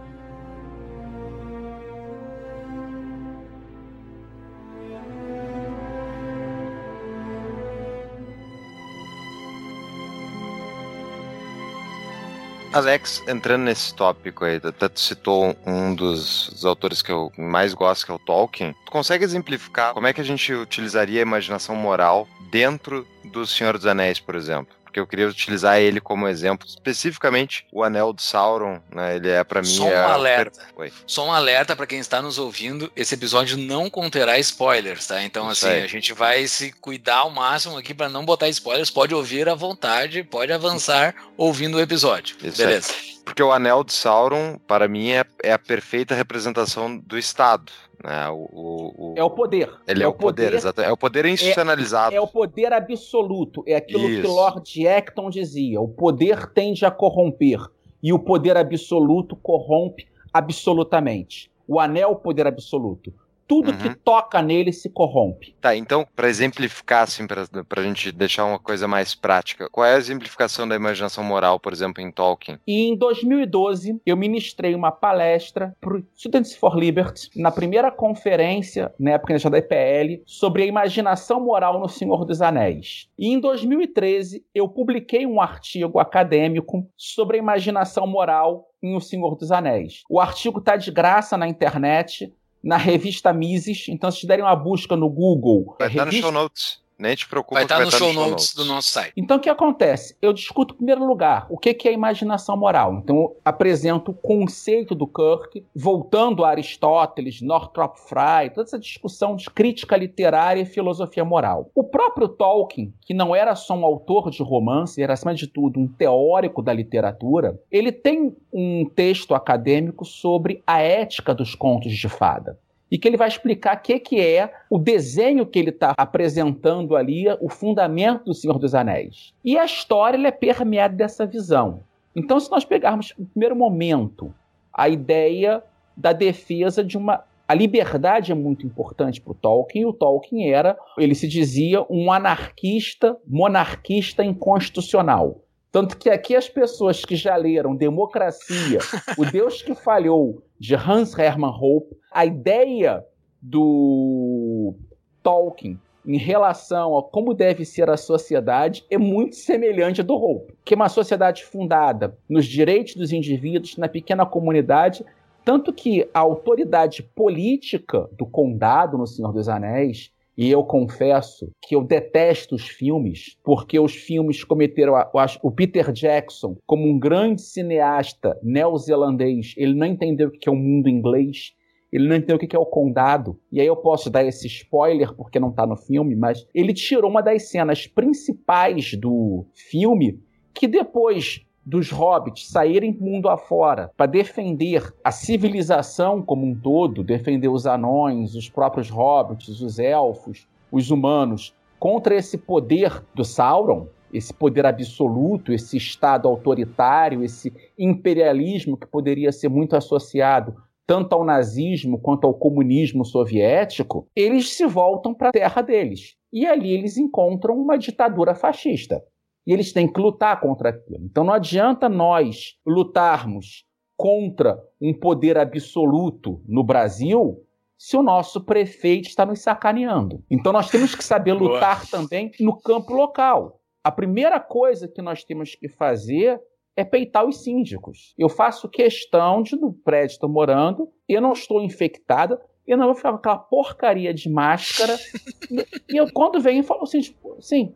[12.77, 17.73] Alex, entrando nesse tópico aí, até tu citou um dos, dos, autores que eu mais
[17.73, 18.75] gosto, que é o Tolkien.
[18.85, 23.77] Tu consegue exemplificar como é que a gente utilizaria a imaginação moral dentro do Senhor
[23.77, 24.75] dos Anéis, por exemplo?
[24.97, 29.15] Porque eu queria utilizar ele como exemplo, especificamente o Anel de Sauron, né?
[29.15, 30.61] Ele é para mim Só um é alerta.
[30.75, 30.91] Oi.
[31.05, 35.23] Só um alerta para quem está nos ouvindo: esse episódio não conterá spoilers, tá?
[35.23, 35.83] Então, Isso assim, aí.
[35.83, 38.89] a gente vai se cuidar ao máximo aqui para não botar spoilers.
[38.89, 42.35] Pode ouvir à vontade, pode avançar ouvindo o episódio.
[42.43, 43.16] Isso aí.
[43.27, 47.73] Porque o Anel de Sauron, para mim, é, é a perfeita representação do Estado.
[48.01, 48.29] Né?
[48.29, 49.69] O, o- o- É o poder.
[49.85, 50.89] Ele é, o poder, exatamente.
[50.89, 52.15] É o poder institucionalizado.
[52.15, 53.65] É o poder absoluto.
[53.67, 54.27] É aquilo que Isso.
[54.33, 55.81] Lord Acton dizia.
[55.81, 57.59] O poder tende a corromper.
[58.01, 61.51] E o poder absoluto corrompe absolutamente.
[61.67, 63.13] O anel é o poder absoluto.
[63.47, 63.77] Tudo Uhum.
[63.77, 65.55] que toca nele se corrompe.
[65.61, 69.95] Tá, então, para exemplificar, assim, pra, pra gente deixar uma coisa mais prática, qual é
[69.95, 72.59] a exemplificação da imaginação moral, por exemplo, em Tolkien?
[72.67, 78.93] E em 2012, eu ministrei uma palestra para o Students for Liberty, na primeira conferência,
[78.99, 83.07] na época ainda da EPL, sobre a imaginação moral no Senhor dos Anéis.
[83.17, 89.35] E em 2013, eu publiquei um artigo acadêmico sobre a imaginação moral em O Senhor
[89.35, 90.03] dos Anéis.
[90.09, 92.31] O artigo está de graça na internet,
[92.67, 95.77] na revista Mises, então se derem uma busca no Google...
[95.79, 96.83] Vai é estar no show notes.
[96.99, 99.13] Nem te preocupa Vai que estar no tá show notes do nosso site.
[99.15, 100.17] Então, o que acontece?
[100.21, 102.95] Eu discuto, em primeiro lugar, o que que é imaginação moral.
[102.95, 109.35] Então, eu apresento o conceito do Kirk, voltando a Aristóteles, Northrop Frye, toda essa discussão
[109.35, 111.69] de crítica literária e filosofia moral.
[111.75, 115.79] O próprio Tolkien, que não era só um autor de romance, era, acima de tudo,
[115.79, 122.09] um teórico da literatura, ele tem um texto acadêmico sobre a ética dos contos de
[122.09, 122.57] fada
[122.91, 126.95] e que ele vai explicar o que, que é o desenho que ele está apresentando
[126.95, 129.33] ali, o fundamento do Senhor dos Anéis.
[129.43, 131.81] E a história é permeada dessa visão.
[132.15, 134.33] Então, se nós pegarmos no primeiro momento
[134.73, 135.63] a ideia
[135.95, 137.23] da defesa de uma.
[137.47, 141.85] A liberdade é muito importante para o Tolkien, e o Tolkien era, ele se dizia,
[141.89, 145.41] um anarquista, monarquista inconstitucional.
[145.77, 148.79] Tanto que aqui as pessoas que já leram Democracia,
[149.15, 153.05] O Deus que Falhou, de Hans Hermann Hoppe, a ideia
[153.39, 154.73] do
[155.21, 160.55] Tolkien em relação a como deve ser a sociedade é muito semelhante à do Hoppe,
[160.65, 165.05] que é uma sociedade fundada nos direitos dos indivíduos, na pequena comunidade,
[165.45, 171.75] tanto que a autoridade política do condado no Senhor dos Anéis e eu confesso que
[171.75, 174.93] eu detesto os filmes, porque os filmes cometeram.
[174.93, 180.47] eu acho, O Peter Jackson, como um grande cineasta neozelandês, ele não entendeu o que
[180.47, 181.53] é o mundo inglês,
[181.91, 183.39] ele não entendeu o que é o condado.
[183.51, 187.09] E aí eu posso dar esse spoiler porque não está no filme, mas ele tirou
[187.09, 190.19] uma das cenas principais do filme
[190.53, 197.49] que depois dos hobbits saírem mundo afora para defender a civilização como um todo, defender
[197.49, 204.33] os anões, os próprios hobbits, os elfos, os humanos, contra esse poder do Sauron, esse
[204.33, 210.55] poder absoluto, esse estado autoritário, esse imperialismo que poderia ser muito associado
[210.87, 216.15] tanto ao nazismo quanto ao comunismo soviético, eles se voltam para a terra deles.
[216.31, 219.03] E ali eles encontram uma ditadura fascista.
[219.47, 221.05] E eles têm que lutar contra aquilo.
[221.05, 227.41] Então não adianta nós lutarmos contra um poder absoluto no Brasil
[227.77, 230.21] se o nosso prefeito está nos sacaneando.
[230.29, 233.61] Então nós temos que saber lutar também no campo local.
[233.83, 236.41] A primeira coisa que nós temos que fazer
[236.75, 238.13] é peitar os síndicos.
[238.17, 242.95] Eu faço questão de, no prédio estou morando, eu não estou infectada, eu não vou
[242.95, 244.95] ficar com aquela porcaria de máscara.
[245.89, 247.73] e eu, quando vem, eu falo assim, tipo, assim,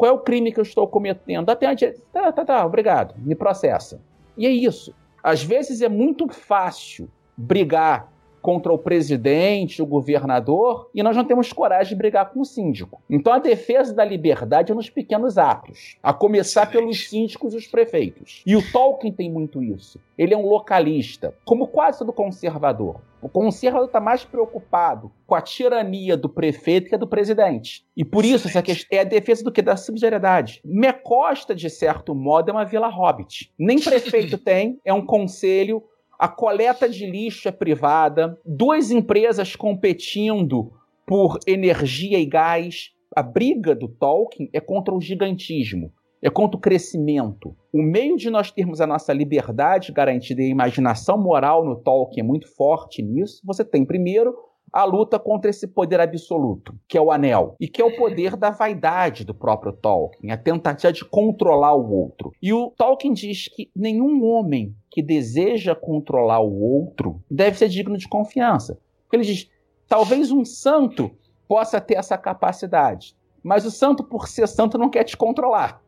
[0.00, 1.50] qual é o crime que eu estou cometendo?
[1.50, 4.00] Até a direita, tá, tá, tá, obrigado, me processa.
[4.34, 4.94] E é isso.
[5.22, 8.10] Às vezes é muito fácil brigar
[8.40, 13.02] contra o presidente, o governador, e nós não temos coragem de brigar com o síndico.
[13.10, 17.66] Então a defesa da liberdade é nos pequenos atos, a começar pelos síndicos e os
[17.66, 18.42] prefeitos.
[18.46, 20.00] E o Tolkien tem muito isso.
[20.16, 23.02] Ele é um localista, como quase todo conservador.
[23.22, 27.84] O conservador está mais preocupado com a tirania do prefeito que a do presidente.
[27.96, 29.60] E por isso essa questão é a defesa do que?
[29.60, 30.60] Da subsidiariedade.
[30.64, 33.52] Mecosta, de certo modo, é uma vila hobbit.
[33.58, 35.82] Nem prefeito tem, é um conselho
[36.20, 40.70] a coleta de lixo é privada, duas empresas competindo
[41.06, 42.90] por energia e gás.
[43.16, 45.90] A briga do Tolkien é contra o gigantismo,
[46.22, 47.56] é contra o crescimento.
[47.72, 52.24] O meio de nós termos a nossa liberdade garantida e a imaginação moral no Tolkien
[52.24, 53.40] é muito forte nisso.
[53.44, 54.34] Você tem primeiro
[54.72, 58.36] a luta contra esse poder absoluto, que é o anel, e que é o poder
[58.36, 62.32] da vaidade do próprio Tolkien, a tentativa de controlar o outro.
[62.40, 67.96] E o Tolkien diz que nenhum homem que deseja controlar o outro deve ser digno
[67.96, 68.78] de confiança.
[69.12, 69.50] Ele diz:
[69.88, 71.10] talvez um santo
[71.48, 75.82] possa ter essa capacidade, mas o santo, por ser santo, não quer te controlar.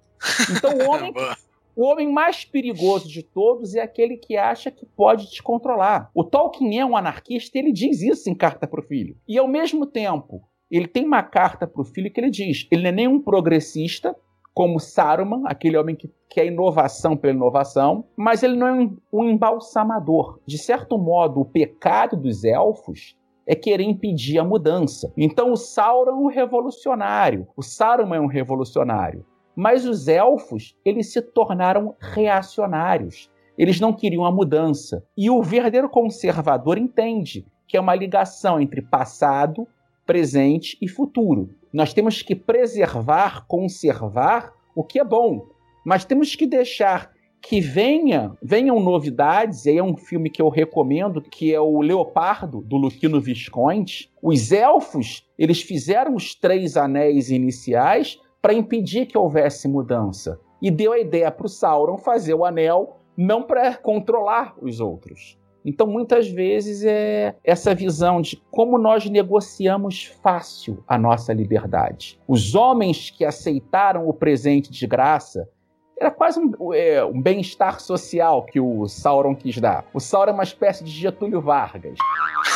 [0.50, 1.36] Então o homem Boa.
[1.76, 6.10] o homem mais perigoso de todos é aquele que acha que pode te controlar.
[6.14, 9.16] O Tolkien é um anarquista, ele diz isso em Carta para o Filho.
[9.28, 12.82] E ao mesmo tempo, ele tem uma carta para o filho que ele diz: ele
[12.82, 14.16] não é nenhum progressista,
[14.54, 19.24] como Saruman, aquele homem que quer inovação pela inovação, mas ele não é um, um
[19.28, 20.40] embalsamador.
[20.46, 25.12] De certo modo, o pecado dos elfos é querer impedir a mudança.
[25.16, 29.26] Então o Sauron é um revolucionário, o Saruman é um revolucionário.
[29.54, 33.30] Mas os elfos, eles se tornaram reacionários.
[33.56, 35.04] Eles não queriam a mudança.
[35.16, 39.66] E o verdadeiro conservador entende que é uma ligação entre passado,
[40.06, 41.50] presente e futuro.
[41.72, 45.46] Nós temos que preservar, conservar o que é bom,
[45.84, 47.10] mas temos que deixar
[47.42, 51.80] que venha, venham novidades, e aí é um filme que eu recomendo, que é o
[51.80, 54.10] Leopardo, do Luquino Visconti.
[54.22, 60.40] Os elfos, eles fizeram os três anéis iniciais para impedir que houvesse mudança.
[60.60, 65.38] E deu a ideia para o Sauron fazer o anel não para controlar os outros.
[65.64, 72.18] Então, muitas vezes, é essa visão de como nós negociamos fácil a nossa liberdade.
[72.26, 75.48] Os homens que aceitaram o presente de graça
[75.96, 79.84] era quase um, é, um bem-estar social que o Sauron quis dar.
[79.94, 81.96] O Sauron é uma espécie de Getúlio Vargas.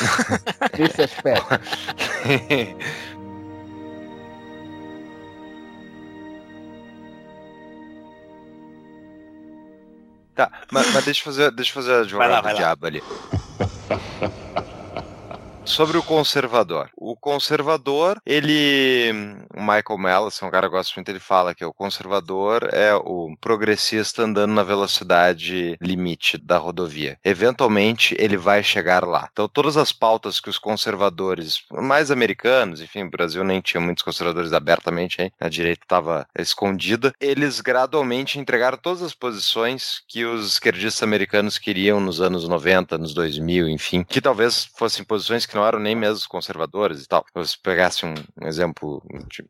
[0.79, 1.47] nesse aspecto.
[10.37, 13.03] Tá, mas, mas deixa eu fazer, deixa eu fazer a jogada do diabo ali.
[15.67, 16.89] Sobre o conservador.
[16.97, 19.11] O conservador, ele.
[19.55, 22.95] O Michael é um cara que eu gosto muito, ele fala que o conservador é
[22.95, 27.19] o progressista andando na velocidade limite da rodovia.
[27.25, 29.29] Eventualmente, ele vai chegar lá.
[29.33, 34.05] Então, todas as pautas que os conservadores, mais americanos, enfim, o Brasil nem tinha muitos
[34.05, 35.33] conservadores abertamente, hein?
[35.41, 41.99] a direita estava escondida, eles gradualmente entregaram todas as posições que os esquerdistas americanos queriam
[41.99, 46.29] nos anos 90, nos 2000, enfim, que talvez fossem posições que não eram nem mesmo
[46.29, 47.25] conservadores e tal.
[47.45, 49.45] Se pegasse um, um exemplo de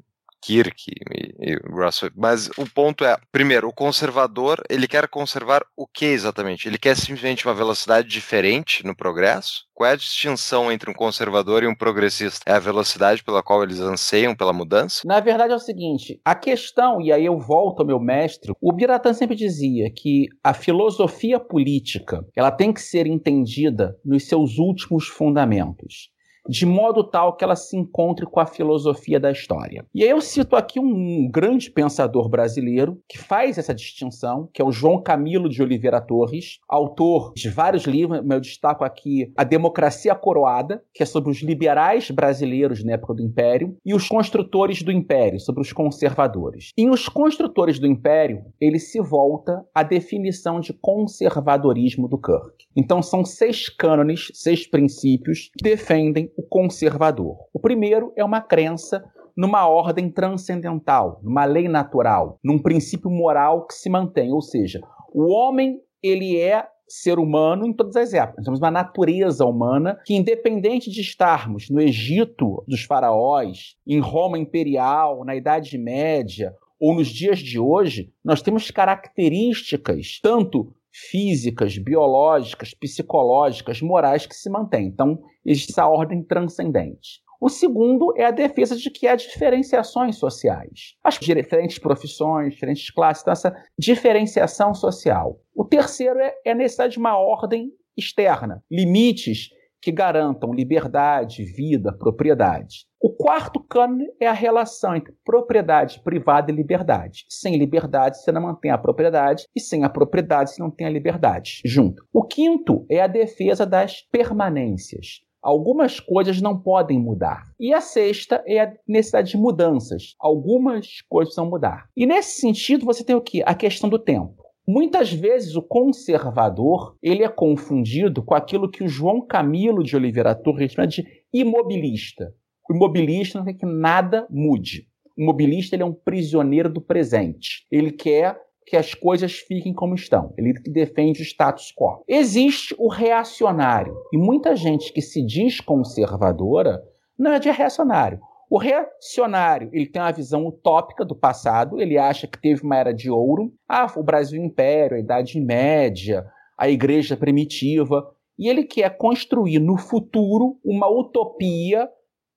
[0.46, 2.10] Kirk e, e Russell.
[2.14, 6.68] Mas o ponto é, primeiro, o conservador, ele quer conservar o que exatamente?
[6.68, 9.66] Ele quer simplesmente uma velocidade diferente no progresso?
[9.74, 12.40] Qual é a distinção entre um conservador e um progressista?
[12.46, 15.02] É a velocidade pela qual eles anseiam pela mudança?
[15.04, 18.72] Na verdade é o seguinte, a questão, e aí eu volto ao meu mestre, o
[18.72, 25.08] Biratã sempre dizia que a filosofia política, ela tem que ser entendida nos seus últimos
[25.08, 26.10] fundamentos.
[26.48, 29.84] De modo tal que ela se encontre com a filosofia da história.
[29.94, 34.64] E aí eu cito aqui um grande pensador brasileiro que faz essa distinção, que é
[34.64, 40.14] o João Camilo de Oliveira Torres, autor de vários livros, eu destaco aqui A Democracia
[40.14, 44.92] Coroada, que é sobre os liberais brasileiros na época do Império, e os construtores do
[44.92, 46.72] Império, sobre os conservadores.
[46.76, 52.66] Em Os Construtores do Império, ele se volta à definição de conservadorismo do Kirk.
[52.76, 57.36] Então são seis cânones, seis princípios que defendem o conservador.
[57.52, 59.04] O primeiro é uma crença
[59.36, 64.80] numa ordem transcendental, numa lei natural, num princípio moral que se mantém, ou seja,
[65.12, 68.38] o homem ele é ser humano em todas as épocas.
[68.38, 74.38] Nós temos uma natureza humana que, independente de estarmos no Egito dos faraós, em Roma
[74.38, 80.72] imperial, na Idade Média ou nos dias de hoje, nós temos características tanto
[81.10, 84.86] físicas, biológicas, psicológicas, morais que se mantêm.
[84.86, 87.20] Então, existe essa ordem transcendente.
[87.38, 90.94] O segundo é a defesa de que há diferenciações sociais.
[91.04, 95.38] As diferentes profissões, diferentes classes, então essa diferenciação social.
[95.54, 99.50] O terceiro é, é a necessidade de uma ordem externa, limites
[99.86, 102.86] que garantam liberdade, vida, propriedade.
[103.00, 107.24] O quarto cânone é a relação entre propriedade privada e liberdade.
[107.28, 110.90] Sem liberdade, você não mantém a propriedade, e sem a propriedade, você não tem a
[110.90, 112.04] liberdade junto.
[112.12, 115.20] O quinto é a defesa das permanências.
[115.40, 117.44] Algumas coisas não podem mudar.
[117.60, 120.16] E a sexta é a necessidade de mudanças.
[120.18, 121.88] Algumas coisas precisam mudar.
[121.96, 123.44] E nesse sentido, você tem o quê?
[123.46, 124.45] A questão do tempo.
[124.68, 130.34] Muitas vezes o conservador ele é confundido com aquilo que o João Camilo de Oliveira
[130.34, 132.34] Torres chama de imobilista.
[132.68, 134.88] O imobilista não quer que nada mude.
[135.16, 137.64] O imobilista ele é um prisioneiro do presente.
[137.70, 140.34] Ele quer que as coisas fiquem como estão.
[140.36, 142.02] Ele defende o status quo.
[142.08, 143.94] Existe o reacionário.
[144.12, 146.82] E muita gente que se diz conservadora
[147.16, 148.18] não é de reacionário.
[148.48, 152.94] O reacionário, ele tem uma visão utópica do passado, ele acha que teve uma era
[152.94, 156.24] de ouro, ah, o Brasil Império, a Idade Média,
[156.56, 161.88] a Igreja Primitiva, e ele quer construir no futuro uma utopia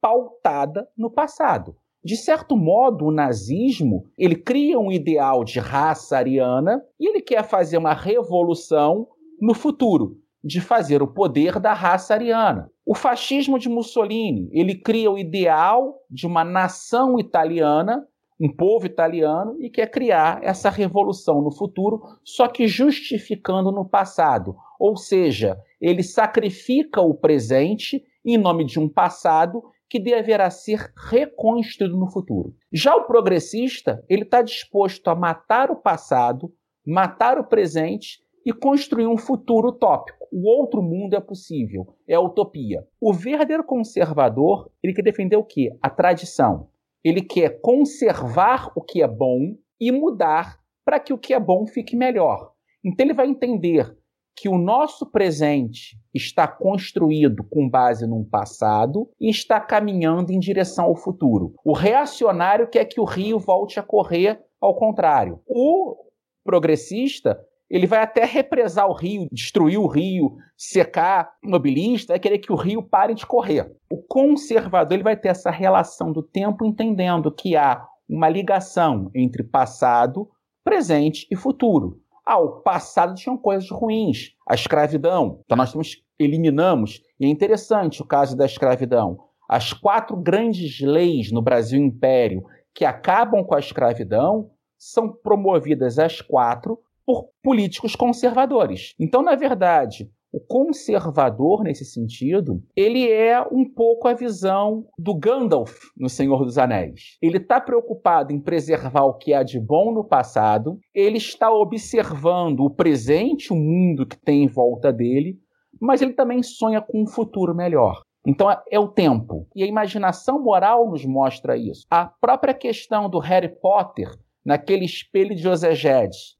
[0.01, 1.75] pautada no passado.
[2.03, 7.43] De certo modo, o nazismo, ele cria um ideal de raça ariana e ele quer
[7.43, 9.07] fazer uma revolução
[9.39, 12.71] no futuro, de fazer o poder da raça ariana.
[12.89, 18.03] O fascismo de Mussolini, ele cria o ideal de uma nação italiana,
[18.41, 24.55] um povo italiano e quer criar essa revolução no futuro, só que justificando no passado.
[24.79, 31.95] Ou seja, ele sacrifica o presente em nome de um passado que deverá ser reconstruído
[31.95, 32.55] no futuro.
[32.73, 36.51] Já o progressista, ele está disposto a matar o passado,
[36.83, 40.27] matar o presente e construir um futuro utópico.
[40.31, 42.85] O outro mundo é possível, é a utopia.
[43.01, 45.75] O verdadeiro conservador, ele quer defender o quê?
[45.81, 46.69] A tradição.
[47.03, 51.65] Ele quer conservar o que é bom e mudar para que o que é bom
[51.65, 52.51] fique melhor.
[52.83, 53.95] Então ele vai entender
[54.35, 60.85] que o nosso presente está construído com base num passado e está caminhando em direção
[60.85, 61.53] ao futuro.
[61.63, 65.41] O reacionário quer que o rio volte a correr ao contrário.
[65.45, 66.05] O
[66.43, 67.37] progressista
[67.69, 72.51] ele vai até represar o rio, destruir o rio, secar o mobilista, vai querer que
[72.51, 73.71] o rio pare de correr.
[73.89, 79.43] O conservador ele vai ter essa relação do tempo, entendendo que há uma ligação entre
[79.43, 80.27] passado,
[80.63, 82.01] presente e futuro.
[82.25, 85.41] Ah, o passado tinha coisas ruins, a escravidão.
[85.45, 89.17] Então nós temos, eliminamos, e é interessante o caso da escravidão.
[89.47, 96.21] As quatro grandes leis no Brasil Império que acabam com a escravidão são promovidas as
[96.21, 98.93] quatro por políticos conservadores.
[98.99, 105.75] Então, na verdade, o conservador, nesse sentido, ele é um pouco a visão do Gandalf
[105.97, 107.17] no Senhor dos Anéis.
[107.19, 112.59] Ele está preocupado em preservar o que há de bom no passado, ele está observando
[112.59, 115.39] o presente, o mundo que tem em volta dele,
[115.81, 118.03] mas ele também sonha com um futuro melhor.
[118.23, 119.47] Então é o tempo.
[119.55, 121.87] E a imaginação moral nos mostra isso.
[121.89, 124.11] A própria questão do Harry Potter
[124.49, 125.75] naquele espelho de José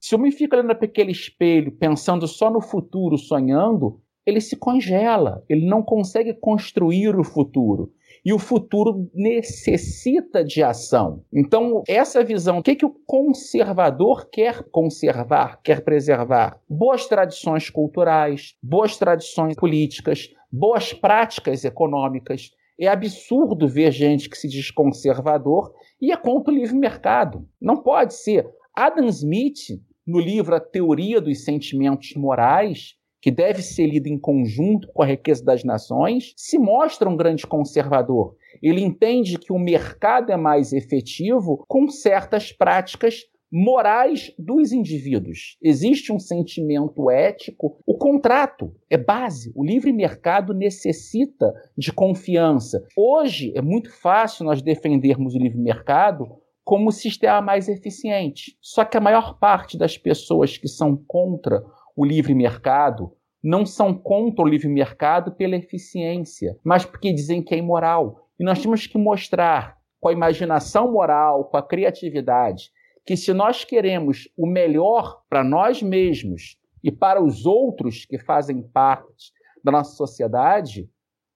[0.02, 4.56] Se o homem fica olhando para aquele espelho, pensando só no futuro, sonhando, ele se
[4.56, 7.94] congela, ele não consegue construir o futuro.
[8.26, 11.24] E o futuro necessita de ação.
[11.32, 16.60] Então, essa visão, o que, que o conservador quer conservar, quer preservar?
[16.68, 22.52] Boas tradições culturais, boas tradições políticas, boas práticas econômicas.
[22.80, 27.46] É absurdo ver gente que se diz conservador e é contra o livre mercado.
[27.60, 28.50] Não pode ser.
[28.74, 34.88] Adam Smith, no livro A Teoria dos Sentimentos Morais, que deve ser lido em conjunto
[34.94, 38.36] com a riqueza das nações, se mostra um grande conservador.
[38.64, 45.58] Ele entende que o mercado é mais efetivo com certas práticas morais dos indivíduos.
[45.62, 47.78] Existe um sentimento ético.
[47.86, 49.52] O contrato é base.
[49.56, 52.84] O livre mercado necessita de confiança.
[52.96, 56.28] Hoje é muito fácil nós defendermos o livre mercado
[56.64, 58.56] como o sistema mais eficiente.
[58.62, 61.64] Só que a maior parte das pessoas que são contra
[61.96, 63.12] o livre mercado
[63.44, 68.28] não são contra o livre mercado pela eficiência, mas porque dizem que é imoral.
[68.40, 72.72] E nós temos que mostrar com a imaginação moral, com a criatividade,
[73.10, 78.62] que se nós queremos o melhor para nós mesmos e para os outros que fazem
[78.62, 80.88] parte da nossa sociedade,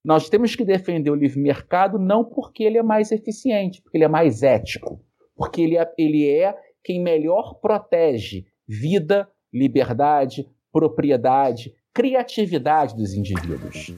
[0.05, 4.03] nós temos que defender o livre mercado não porque ele é mais eficiente, porque ele
[4.03, 5.03] é mais ético,
[5.35, 13.97] porque ele é, ele é quem melhor protege vida, liberdade, propriedade, criatividade dos indivíduos.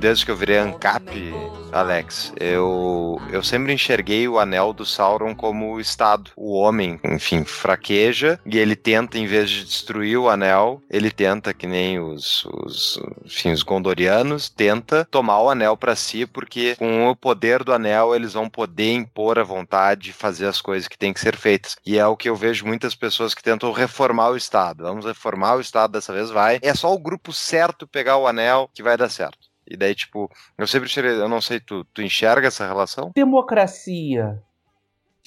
[0.00, 1.32] Desde que eu virei ANCAP,
[1.70, 6.30] Alex, eu, eu sempre enxerguei o anel do Sauron como o Estado.
[6.34, 11.52] O homem, enfim, fraqueja e ele tenta, em vez de destruir o anel, ele tenta,
[11.52, 17.08] que nem os, os, enfim, os Gondorianos, tenta tomar o anel para si, porque com
[17.08, 20.98] o poder do anel eles vão poder impor a vontade e fazer as coisas que
[20.98, 21.76] têm que ser feitas.
[21.84, 24.84] E é o que eu vejo muitas pessoas que tentam reformar o Estado.
[24.84, 26.58] Vamos reformar o Estado dessa vez, vai.
[26.62, 29.49] É só o grupo certo pegar o anel que vai dar certo.
[29.70, 33.12] E daí, tipo, eu sempre tirei, eu não sei, tu, tu enxerga essa relação?
[33.14, 34.42] Democracia.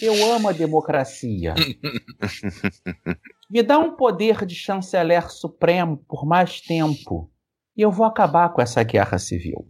[0.02, 1.54] Eu amo a democracia.
[3.50, 7.32] Me dá um poder de chanceler supremo por mais tempo
[7.78, 9.70] e eu vou acabar com essa guerra civil.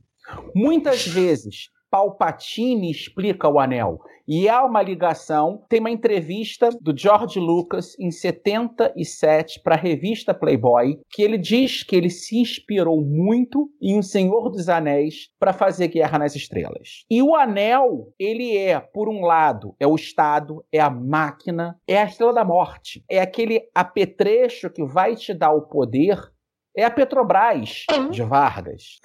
[0.55, 3.99] Muitas vezes, Palpatine explica o anel.
[4.27, 5.63] E há uma ligação.
[5.69, 11.83] Tem uma entrevista do George Lucas em 77 para a revista Playboy, que ele diz
[11.83, 17.05] que ele se inspirou muito em O Senhor dos Anéis para fazer Guerra nas Estrelas.
[17.11, 22.01] E o anel, ele é, por um lado, é o Estado, é a máquina, é
[22.01, 23.03] a Estrela da Morte.
[23.07, 26.32] É aquele apetrecho que vai te dar o poder
[26.75, 28.99] é a Petrobras de Vargas.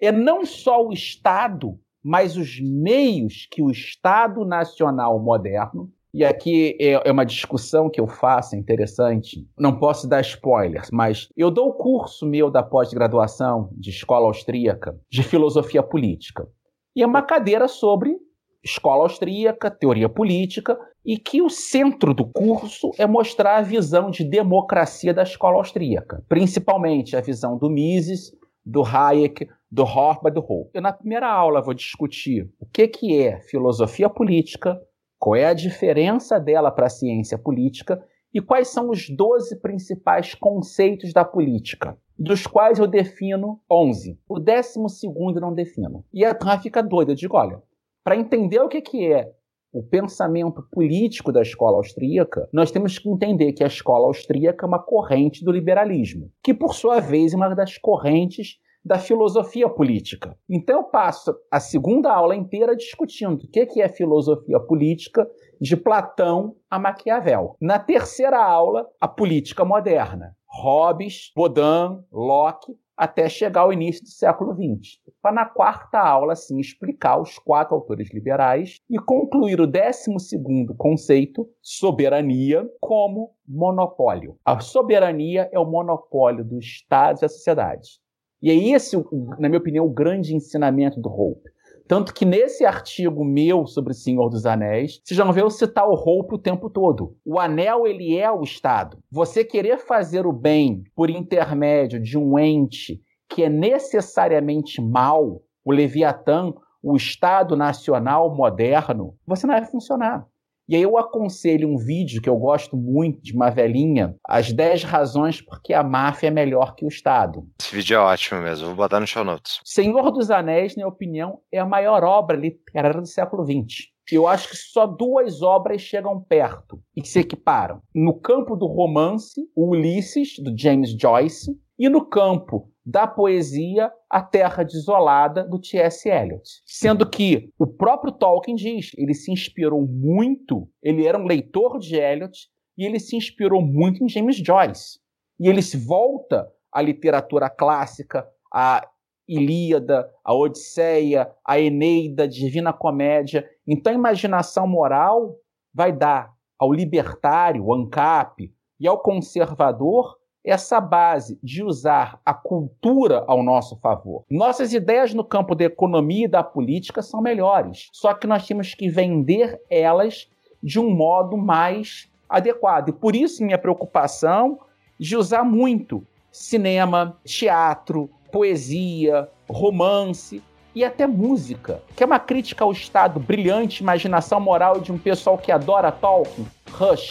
[0.00, 6.76] É não só o Estado, mas os meios que o Estado Nacional moderno, e aqui
[6.80, 11.50] é é uma discussão que eu faço, é interessante, não posso dar spoilers, mas eu
[11.50, 16.46] dou o curso meu da pós-graduação de escola austríaca de filosofia política.
[16.94, 18.16] E é uma cadeira sobre
[18.62, 24.24] escola austríaca, teoria política, e que o centro do curso é mostrar a visão de
[24.24, 28.32] democracia da escola austríaca, principalmente a visão do Mises,
[28.64, 30.70] do Hayek, do Horba do Hope.
[30.74, 34.80] Eu, na primeira aula, vou discutir o que, que é filosofia política,
[35.18, 38.02] qual é a diferença dela para a ciência política
[38.32, 44.18] e quais são os 12 principais conceitos da política, dos quais eu defino 11.
[44.28, 46.04] O décimo segundo eu não defino.
[46.12, 47.12] E a turma fica doida.
[47.12, 47.60] Eu digo, olha,
[48.04, 49.30] para entender o que, que é
[49.72, 54.68] o pensamento político da escola austríaca, nós temos que entender que a escola austríaca é
[54.68, 60.36] uma corrente do liberalismo, que por sua vez é uma das correntes da filosofia política.
[60.50, 65.26] Então eu passo a segunda aula inteira discutindo o que é filosofia política
[65.60, 67.56] de Platão a Maquiavel.
[67.60, 70.36] Na terceira aula, a política moderna.
[70.46, 74.98] Hobbes, Baudin, Locke, até chegar ao início do século XX.
[75.20, 80.74] Para na quarta aula, sim, explicar os quatro autores liberais e concluir o décimo segundo
[80.74, 84.36] conceito, soberania, como monopólio.
[84.44, 88.00] A soberania é o monopólio do Estado e da sociedade.
[88.42, 88.96] E é esse,
[89.38, 91.48] na minha opinião, o grande ensinamento do Hope.
[91.92, 95.50] Tanto que nesse artigo meu sobre o Senhor dos Anéis, você já não vê eu
[95.50, 97.14] citar o Hope o tempo todo.
[97.22, 98.96] O anel, ele é o Estado.
[99.10, 105.70] Você querer fazer o bem por intermédio de um ente que é necessariamente mal, o
[105.70, 110.26] Leviatã, o Estado Nacional moderno, você não vai funcionar.
[110.68, 114.84] E aí eu aconselho um vídeo que eu gosto muito de uma velhinha, as 10
[114.84, 117.44] razões porque a máfia é melhor que o Estado.
[117.60, 119.60] Esse vídeo é ótimo mesmo, vou botar no show notes.
[119.64, 123.92] Senhor dos Anéis, na minha opinião, é a maior obra literária do século XX.
[124.10, 127.80] Eu acho que só duas obras chegam perto e se equiparam.
[127.94, 134.22] No campo do romance, o Ulisses, do James Joyce, e no campo da poesia A
[134.22, 136.08] Terra Desolada, do T.S.
[136.08, 136.48] Eliot.
[136.64, 141.96] Sendo que o próprio Tolkien diz, ele se inspirou muito, ele era um leitor de
[141.96, 145.00] Eliot, e ele se inspirou muito em James Joyce.
[145.40, 148.88] E ele se volta à literatura clássica, à
[149.28, 153.44] Ilíada, à Odisseia, à Eneida, Divina Comédia.
[153.66, 155.36] Então a imaginação moral
[155.74, 163.24] vai dar ao libertário, o ANCAP, e ao conservador essa base de usar a cultura
[163.26, 164.24] ao nosso favor.
[164.30, 168.74] Nossas ideias no campo da economia e da política são melhores, só que nós temos
[168.74, 170.28] que vender elas
[170.62, 172.88] de um modo mais adequado.
[172.88, 174.58] E por isso minha preocupação
[174.98, 180.42] de usar muito cinema, teatro, poesia, romance
[180.74, 185.36] e até música, que é uma crítica ao Estado brilhante, imaginação moral de um pessoal
[185.36, 187.10] que adora Tolkien, Rush.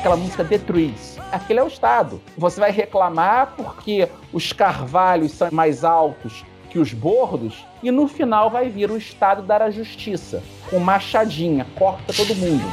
[0.00, 1.18] Aquela música The Trees.
[1.30, 2.20] Aquele é o Estado.
[2.36, 8.48] Você vai reclamar porque os carvalhos são mais altos que os bordos e no final
[8.50, 12.64] vai vir o Estado dar a justiça com machadinha, corta todo mundo.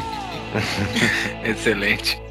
[1.44, 2.22] Excelente.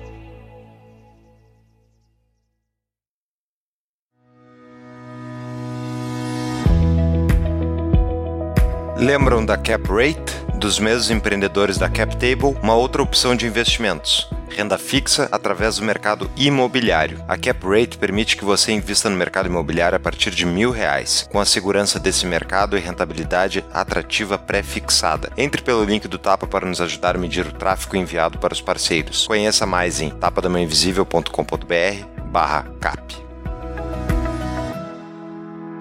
[8.96, 10.34] Lembram da Cap Rate?
[10.58, 14.26] Dos mesmos empreendedores da Cap Table, uma outra opção de investimentos.
[14.56, 17.22] Renda fixa através do mercado imobiliário.
[17.28, 21.28] A Cap Rate permite que você invista no mercado imobiliário a partir de mil reais,
[21.30, 25.30] com a segurança desse mercado e rentabilidade atrativa pré-fixada.
[25.36, 28.62] Entre pelo link do Tapa para nos ajudar a medir o tráfego enviado para os
[28.62, 29.26] parceiros.
[29.26, 33.14] Conheça mais em tapadamainvisível.com.br barra cap.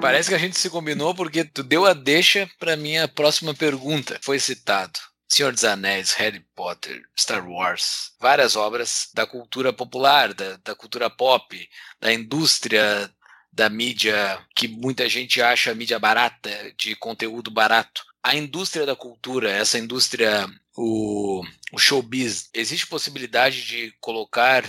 [0.02, 4.20] Parece que a gente se combinou porque tu deu a deixa pra minha próxima pergunta.
[4.22, 5.00] Foi citado.
[5.28, 11.10] Senhor dos Anéis, Harry Potter, Star Wars, várias obras da cultura popular, da, da cultura
[11.10, 11.70] pop,
[12.00, 13.12] da indústria
[13.52, 18.04] da mídia que muita gente acha mídia barata, de conteúdo barato.
[18.22, 20.46] A indústria da cultura, essa indústria,
[20.76, 24.64] o, o showbiz, existe possibilidade de colocar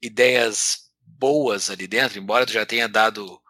[0.00, 3.40] ideias boas ali dentro, embora tu já tenha dado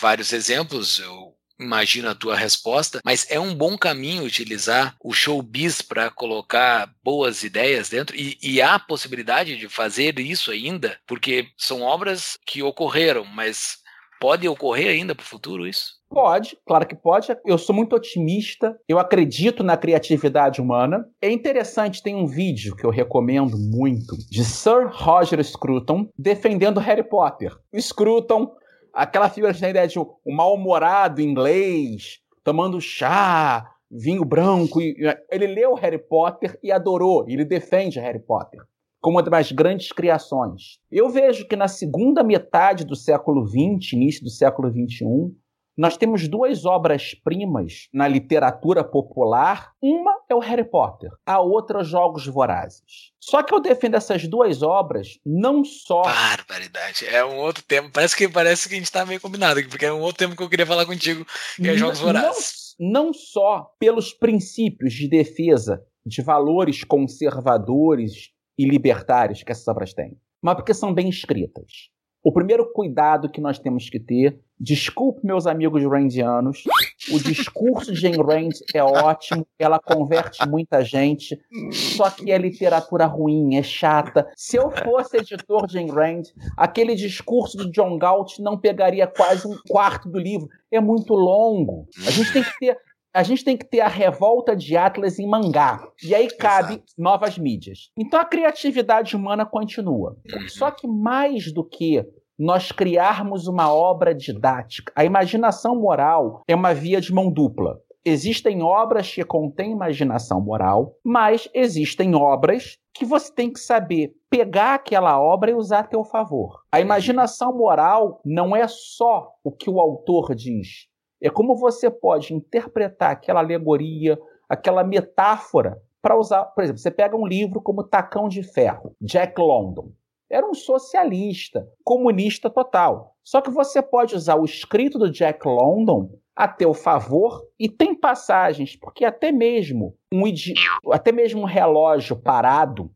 [0.00, 5.82] vários exemplos, eu imagino a tua resposta, mas é um bom caminho utilizar o showbiz
[5.82, 11.82] para colocar boas ideias dentro e, e há possibilidade de fazer isso ainda, porque são
[11.82, 13.78] obras que ocorreram, mas
[14.20, 15.98] pode ocorrer ainda para o futuro isso?
[16.10, 17.28] Pode, claro que pode.
[17.44, 21.06] Eu sou muito otimista, eu acredito na criatividade humana.
[21.20, 27.06] É interessante, tem um vídeo que eu recomendo muito de Sir Roger Scruton defendendo Harry
[27.06, 27.54] Potter.
[27.78, 28.50] Scruton,
[28.92, 34.80] aquela figura que tem a ideia de um mal-humorado inglês, tomando chá, vinho branco.
[34.80, 34.96] e-
[35.30, 38.60] Ele leu Harry Potter e adorou, ele defende Harry Potter
[39.00, 40.80] como uma das grandes criações.
[40.90, 45.32] Eu vejo que na segunda metade do século XX, início do século XXI,
[45.78, 49.70] nós temos duas obras-primas na literatura popular.
[49.80, 52.82] Uma é o Harry Potter, a outra, os Jogos Vorazes.
[53.20, 56.02] Só que eu defendo essas duas obras não só.
[56.02, 57.06] Barbaridade.
[57.06, 57.88] É um outro tema.
[57.92, 60.42] Parece que parece que a gente tá meio combinado porque é um outro tema que
[60.42, 61.24] eu queria falar contigo,
[61.54, 62.74] que é Jogos Vorazes.
[62.76, 69.94] Não, não só pelos princípios de defesa de valores conservadores e libertários que essas obras
[69.94, 71.90] têm, mas porque são bem escritas.
[72.22, 76.64] O primeiro cuidado que nós temos que ter, desculpe meus amigos randianos,
[77.12, 81.40] o discurso de Ayn Rand é ótimo, ela converte muita gente,
[81.70, 84.28] só que é literatura ruim, é chata.
[84.36, 86.22] Se eu fosse editor de Ayn Rand,
[86.56, 90.48] aquele discurso do John Galt não pegaria quase um quarto do livro.
[90.70, 91.86] É muito longo.
[92.06, 92.76] A gente tem que ter,
[93.14, 95.80] a gente tem que ter a revolta de Atlas em mangá.
[96.04, 96.84] E aí cabe Exato.
[96.96, 97.90] novas mídias.
[97.98, 100.16] Então a criatividade humana continua.
[100.48, 102.04] Só que mais do que
[102.38, 107.80] nós criarmos uma obra didática, a imaginação moral é uma via de mão dupla.
[108.04, 114.74] Existem obras que contêm imaginação moral, mas existem obras que você tem que saber pegar
[114.74, 116.62] aquela obra e usar a teu favor.
[116.72, 120.87] A imaginação moral não é só o que o autor diz,
[121.20, 126.44] é como você pode interpretar aquela alegoria, aquela metáfora para usar.
[126.44, 129.90] Por exemplo, você pega um livro como Tacão de Ferro, Jack London.
[130.30, 133.16] Era um socialista, comunista total.
[133.24, 137.94] Só que você pode usar o escrito do Jack London a teu favor e tem
[137.94, 140.54] passagens, porque até mesmo um idi-
[140.92, 142.90] até mesmo um relógio parado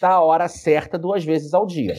[0.00, 1.94] dá a hora certa duas vezes ao dia.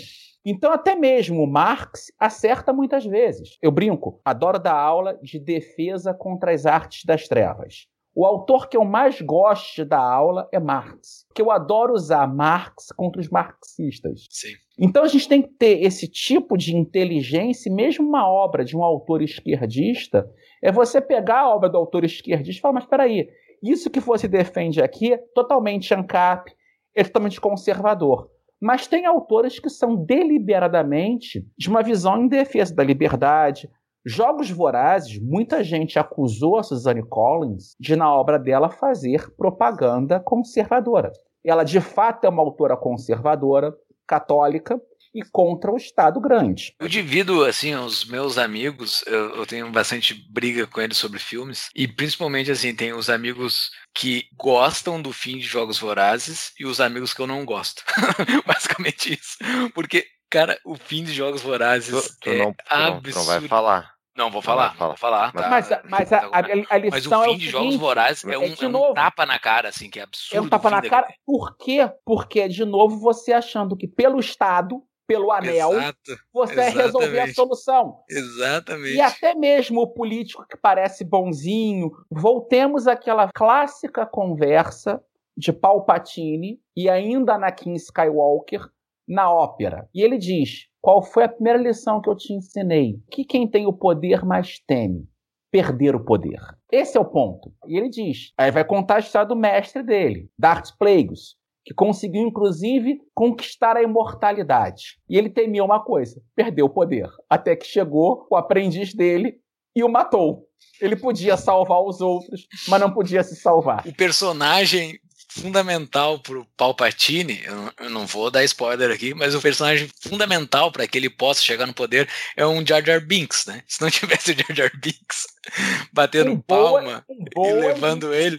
[0.49, 3.57] Então, até mesmo o Marx acerta muitas vezes.
[3.61, 7.85] Eu brinco, adoro dar aula de defesa contra as artes das trevas.
[8.15, 12.93] O autor que eu mais gosto dar aula é Marx, que eu adoro usar Marx
[12.95, 14.25] contra os marxistas.
[14.29, 14.53] Sim.
[14.79, 18.77] Então a gente tem que ter esse tipo de inteligência, e mesmo uma obra de
[18.77, 20.31] um autor esquerdista,
[20.63, 23.29] é você pegar a obra do autor esquerdista e falar, mas espera aí,
[23.61, 26.53] isso que você defende aqui é totalmente ANCAP,
[26.95, 28.31] é totalmente conservador.
[28.61, 33.69] Mas tem autores que são deliberadamente de uma visão em defesa da liberdade.
[34.05, 41.11] Jogos Vorazes, muita gente acusou a Suzanne Collins de, na obra dela, fazer propaganda conservadora.
[41.45, 43.75] Ela, de fato, é uma autora conservadora,
[44.07, 44.81] católica
[45.17, 46.73] e contra o Estado grande.
[46.79, 51.69] Eu divido, assim, os meus amigos, eu, eu tenho bastante briga com eles sobre filmes,
[51.75, 56.79] e principalmente, assim, tem os amigos que gostam do fim de Jogos Vorazes e os
[56.79, 57.83] amigos que eu não gosto.
[58.45, 59.37] Basicamente isso.
[59.73, 61.89] Porque, cara, o fim de Jogos Vorazes
[62.19, 63.17] Tu, tu é não, tu não, tu absurdo.
[63.17, 63.97] não vai falar.
[64.15, 64.87] Não, vou Não falar, vai falar.
[64.87, 65.31] vou falar.
[65.31, 65.47] tá?
[65.49, 66.37] Mas, mas a, a,
[66.71, 68.65] a lição Mas o é fim o de Jogos seguinte, Vorazes é é um, de
[68.65, 68.93] é um novo.
[68.95, 70.37] tapa na cara, assim, que é absurdo.
[70.37, 71.07] é um tapa na cara.
[71.23, 71.87] Por quê?
[72.03, 77.25] Porque, de novo, você achando que pelo Estado, pelo anel, Exato, você vai resolver a
[77.27, 77.33] exatamente.
[77.33, 78.03] solução.
[78.09, 78.95] exatamente.
[78.95, 85.01] E até mesmo o político que parece bonzinho, voltemos àquela clássica conversa
[85.35, 88.61] de Palpatine e ainda Anakin Skywalker
[89.07, 89.87] na ópera.
[89.95, 92.99] E ele diz: Qual foi a primeira lição que eu te ensinei?
[93.09, 95.07] Que quem tem o poder mais teme?
[95.49, 96.41] Perder o poder.
[96.69, 97.53] Esse é o ponto.
[97.65, 101.36] E ele diz: aí vai contar a história do mestre dele, Darth Plagueis,
[101.67, 104.97] que conseguiu, inclusive, conquistar a imortalidade.
[105.09, 107.09] E ele temia uma coisa: perder o poder.
[107.29, 109.35] Até que chegou o aprendiz dele
[109.75, 110.47] e o matou.
[110.79, 113.85] Ele podia salvar os outros, mas não podia se salvar.
[113.85, 114.97] O personagem
[115.41, 117.41] fundamental pro Palpatine,
[117.79, 121.65] eu não- vou dar spoiler aqui, mas o personagem fundamental para que ele possa chegar
[121.65, 123.63] no poder é um Jar Jar Binks, né?
[123.67, 123.89] Se não
[124.21, 125.27] tivesse o Jar Jar Binks
[125.93, 128.37] batendo boa- palma com e boas levando ele.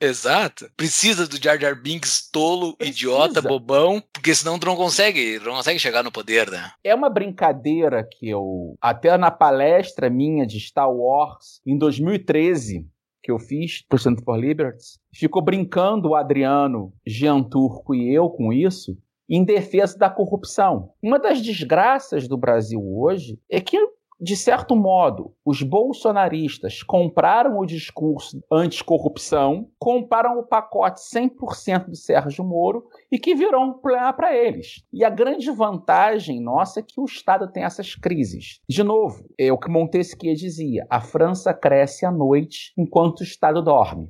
[0.00, 0.70] Exato.
[0.76, 2.96] Precisa do Jar Jar Binks tolo, Precisa.
[2.98, 6.72] idiota, bobão, porque senão tu não consegue, não consegue chegar no poder, né?
[6.84, 12.86] É uma brincadeira que eu, até na palestra minha de Star Wars, em 2013,
[13.22, 18.28] que eu fiz pro Center for Liberty, ficou brincando o Adriano, Jean Turco e eu
[18.28, 18.96] com isso,
[19.28, 20.90] em defesa da corrupção.
[21.02, 23.78] Uma das desgraças do Brasil hoje é que,
[24.22, 32.44] de certo modo, os bolsonaristas compraram o discurso anticorrupção, compraram o pacote 100% do Sérgio
[32.44, 34.84] Moro e que virou um problema para eles.
[34.92, 38.60] E a grande vantagem nossa é que o Estado tem essas crises.
[38.68, 43.60] De novo, é o que Montesquieu dizia: a França cresce à noite enquanto o Estado
[43.60, 44.08] dorme.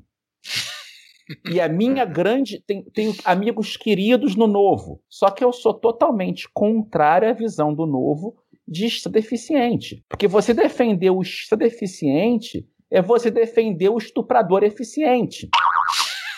[1.51, 2.63] E a minha grande.
[2.67, 5.01] tem- Tenho amigos queridos no novo.
[5.09, 8.35] Só que eu sou totalmente contrário à visão do novo
[8.67, 10.05] de Estado eficiente.
[10.09, 15.49] Porque você defender o Estado eficiente é você defender o estuprador eficiente.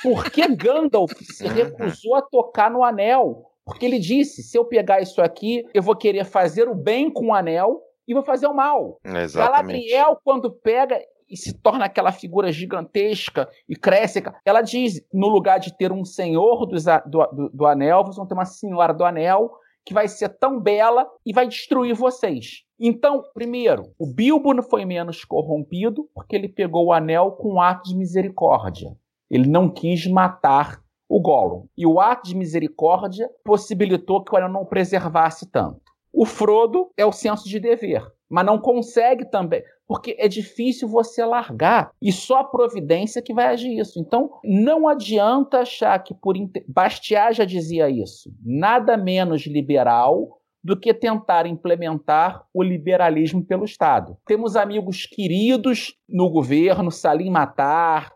[0.02, 3.50] Por que Gandalf se recusou a tocar no anel?
[3.64, 7.28] Porque ele disse: se eu pegar isso aqui, eu vou querer fazer o bem com
[7.28, 9.00] o anel e vou fazer o mal.
[9.04, 9.88] Exatamente.
[9.90, 15.58] Galadriel, quando pega e se torna aquela figura gigantesca e cresce, ela diz: no lugar
[15.58, 19.04] de ter um senhor dos do, do, do anel, vocês vão ter uma senhora do
[19.04, 19.50] anel
[19.84, 22.64] que vai ser tão bela e vai destruir vocês.
[22.78, 27.60] Então, primeiro, o Bilbo não foi menos corrompido porque ele pegou o anel com um
[27.60, 28.96] ato de misericórdia.
[29.30, 31.66] Ele não quis matar o Gollum.
[31.76, 35.80] E o ato de misericórdia possibilitou que o anel não preservasse tanto.
[36.12, 38.04] O Frodo é o senso de dever,
[38.34, 43.46] mas não consegue também, porque é difícil você largar e só a providência que vai
[43.46, 44.00] agir isso.
[44.00, 46.34] Então, não adianta achar que por
[46.66, 54.16] Bastiat já dizia isso, nada menos liberal do que tentar implementar o liberalismo pelo Estado.
[54.26, 58.12] Temos amigos queridos no governo, Salim Matar,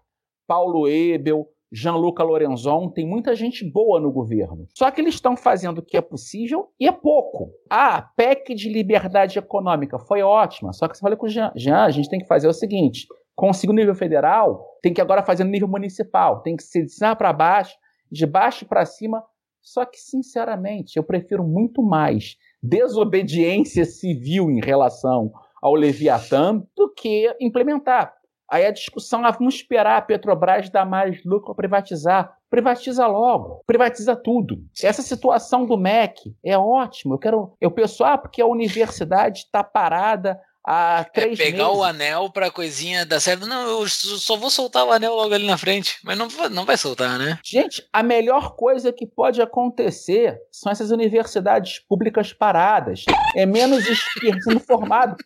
[0.49, 4.67] Paulo Ebel, Gianluca Lorenzon, tem muita gente boa no governo.
[4.75, 7.51] Só que eles estão fazendo o que é possível e é pouco.
[7.69, 10.73] Ah, PEC de liberdade econômica foi ótima.
[10.73, 13.07] Só que você fala com o Jean, Jean, a gente tem que fazer o seguinte:
[13.37, 16.93] conseguir o nível federal, tem que agora fazer no nível municipal, tem que ser de
[16.93, 17.77] cima para baixo,
[18.11, 19.23] de baixo para cima.
[19.61, 27.35] Só que, sinceramente, eu prefiro muito mais desobediência civil em relação ao Leviatã do que
[27.41, 28.18] implementar.
[28.51, 32.37] Aí a discussão, ah, vamos esperar a Petrobras dar mais lucro para privatizar.
[32.49, 34.65] Privatiza logo, privatiza tudo.
[34.83, 37.15] Essa situação do MEC é ótimo.
[37.15, 37.53] Eu quero.
[37.61, 41.79] Eu penso, ah, porque a universidade está parada há É três pegar meses.
[41.79, 43.47] o anel pra coisinha dar certo.
[43.47, 45.97] Não, eu só vou soltar o anel logo ali na frente.
[46.05, 47.39] Mas não, vai- não vai soltar, né?
[47.43, 53.05] Gente, a melhor coisa que pode acontecer são essas universidades públicas paradas.
[53.35, 55.17] É menos esquerda sendo formado.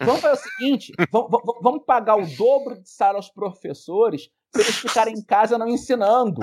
[0.00, 1.28] Vamos fazer o seguinte: vamos,
[1.62, 6.40] vamos- pagar o dobro de salário aos professores se eles ficarem em casa não ensinando.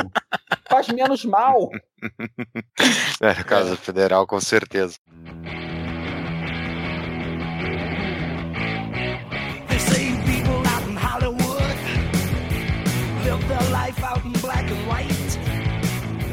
[0.69, 1.69] Faz menos mal.
[3.21, 4.97] É, no caso federal, com certeza.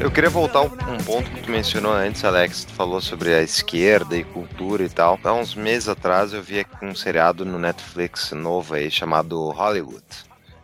[0.03, 2.65] Eu queria voltar um, um ponto que tu mencionou antes, Alex.
[2.65, 5.17] Tu falou sobre a esquerda e cultura e tal.
[5.23, 10.03] Há uns meses atrás eu vi um seriado no Netflix novo aí chamado Hollywood.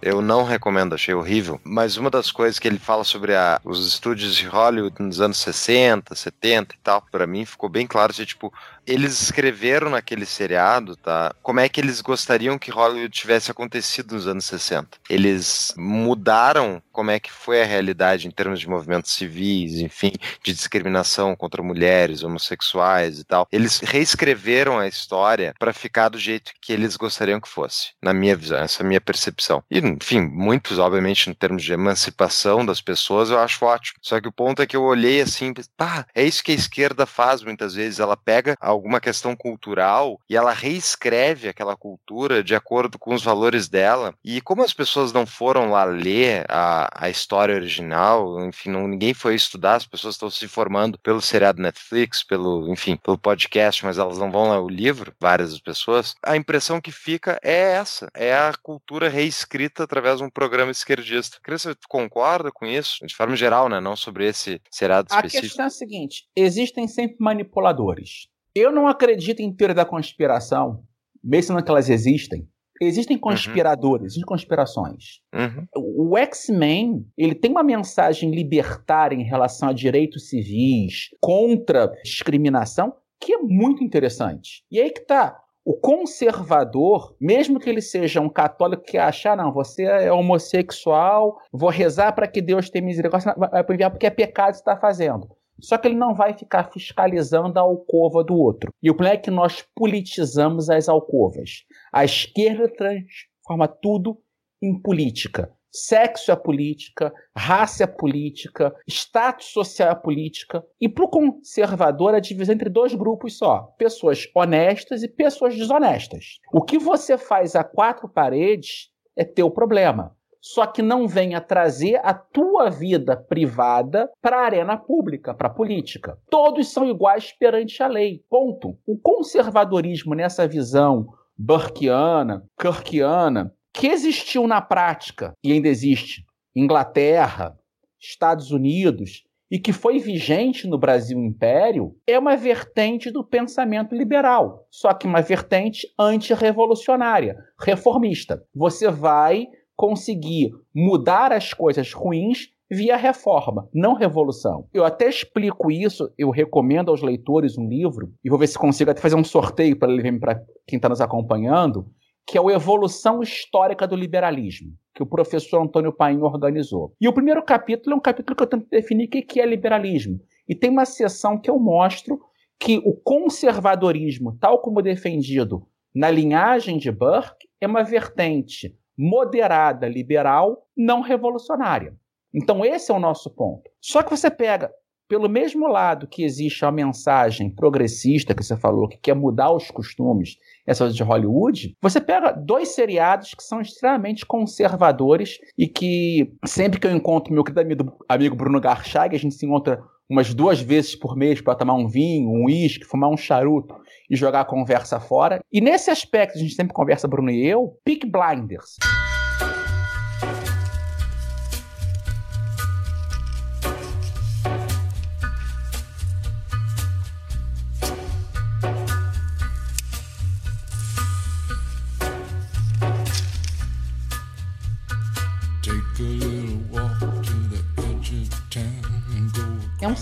[0.01, 1.59] Eu não recomendo, achei horrível.
[1.63, 5.37] Mas uma das coisas que ele fala sobre a- os estúdios de Hollywood nos anos
[5.37, 8.53] 60, 70 e tal, pra mim ficou bem claro que, tipo,
[8.89, 11.33] eles escreveram naquele seriado, tá?
[11.41, 14.97] Como é que eles gostariam que Hollywood tivesse acontecido nos anos 60.
[15.09, 20.11] Eles mudaram como é que foi a realidade em termos de movimentos civis, enfim,
[20.43, 23.47] de discriminação contra mulheres, homossexuais e tal.
[23.51, 28.35] Eles reescreveram a história para ficar do jeito que eles gostariam que fosse, na minha
[28.35, 29.63] visão, essa é a minha percepção.
[29.69, 33.99] E, enfim, muitos, obviamente, em termos de emancipação das pessoas, eu acho ótimo.
[34.01, 37.05] Só que o ponto é que eu olhei assim, pá, é isso que a esquerda
[37.05, 37.99] faz muitas vezes.
[37.99, 43.67] Ela pega alguma questão cultural e ela reescreve aquela cultura de acordo com os valores
[43.67, 44.13] dela.
[44.23, 49.13] E como as pessoas não foram lá ler a, a história original, enfim, não, ninguém
[49.13, 53.97] foi estudar, as pessoas estão se formando pelo seriado Netflix, pelo, enfim, pelo podcast, mas
[53.97, 56.15] elas não vão ler o livro, várias das pessoas.
[56.23, 61.37] A impressão que fica é essa, é a cultura reescrita através de um programa esquerdista.
[61.43, 63.05] Queria tu concorda com isso?
[63.05, 63.79] De forma geral, né?
[63.79, 65.47] Não sobre esse seriado A específico.
[65.47, 68.27] questão é a seguinte: existem sempre manipuladores.
[68.59, 70.83] Eu não acredito em teoria da conspiração,
[71.23, 72.45] mesmo que elas existem.
[72.81, 75.21] Existem conspiradores, existem conspirações.
[75.33, 75.65] Uhum.
[75.75, 83.33] O X-Men, ele tem uma mensagem libertária em relação a direitos civis, contra discriminação, que
[83.33, 84.63] é muito interessante.
[84.69, 85.37] E aí que tá.
[85.65, 91.37] O conservador, mesmo que ele seja um católico que acha, ah, não, você é homossexual,
[91.51, 95.29] vou rezar para que Deus tenha misericórdia, vai porque é pecado que você está fazendo.
[95.61, 98.71] Só que ele não vai ficar fiscalizando a alcova do outro.
[98.81, 101.63] E o problema é que nós politizamos as alcovas.
[101.91, 104.17] A esquerda transforma tudo
[104.61, 105.51] em política.
[105.71, 110.65] Sexo é política, raça é política, status social é política.
[110.81, 116.39] E para o conservador, a divisão entre dois grupos só: pessoas honestas e pessoas desonestas.
[116.51, 120.17] O que você faz a quatro paredes é teu problema.
[120.41, 125.53] Só que não venha trazer a tua vida privada para a arena pública, para a
[125.53, 126.17] política.
[126.29, 128.23] Todos são iguais perante a lei.
[128.29, 128.77] Ponto.
[128.87, 136.25] O conservadorismo nessa visão burkeana, kirkiana, que existiu na prática e ainda existe,
[136.55, 137.57] Inglaterra,
[137.99, 144.67] Estados Unidos, e que foi vigente no Brasil Império, é uma vertente do pensamento liberal,
[144.69, 148.43] só que uma vertente antirrevolucionária, reformista.
[148.53, 149.47] Você vai
[149.79, 154.67] conseguir mudar as coisas ruins via reforma, não revolução.
[154.73, 158.91] Eu até explico isso, eu recomendo aos leitores um livro, e vou ver se consigo
[158.91, 160.35] até fazer um sorteio para
[160.67, 161.87] quem está nos acompanhando,
[162.27, 166.93] que é o Evolução Histórica do Liberalismo, que o professor Antônio Paim organizou.
[166.99, 170.19] E o primeiro capítulo é um capítulo que eu tento definir o que é liberalismo.
[170.45, 172.19] E tem uma seção que eu mostro
[172.59, 175.65] que o conservadorismo, tal como defendido
[175.95, 181.95] na linhagem de Burke, é uma vertente moderada, liberal, não revolucionária.
[182.33, 183.71] Então esse é o nosso ponto.
[183.79, 184.69] Só que você pega
[185.07, 189.71] pelo mesmo lado que existe a mensagem progressista que você falou, que quer mudar os
[189.71, 190.37] costumes,
[190.67, 196.85] essa de Hollywood, você pega dois seriados que são extremamente conservadores e que sempre que
[196.85, 200.95] eu encontro meu querido amigo, amigo Bruno Garchag, a gente se encontra umas duas vezes
[200.95, 203.75] por mês para tomar um vinho, um uísque, fumar um charuto
[204.09, 205.39] e jogar a conversa fora.
[205.51, 208.77] E nesse aspecto, a gente sempre conversa, Bruno e eu, Peak Blinders.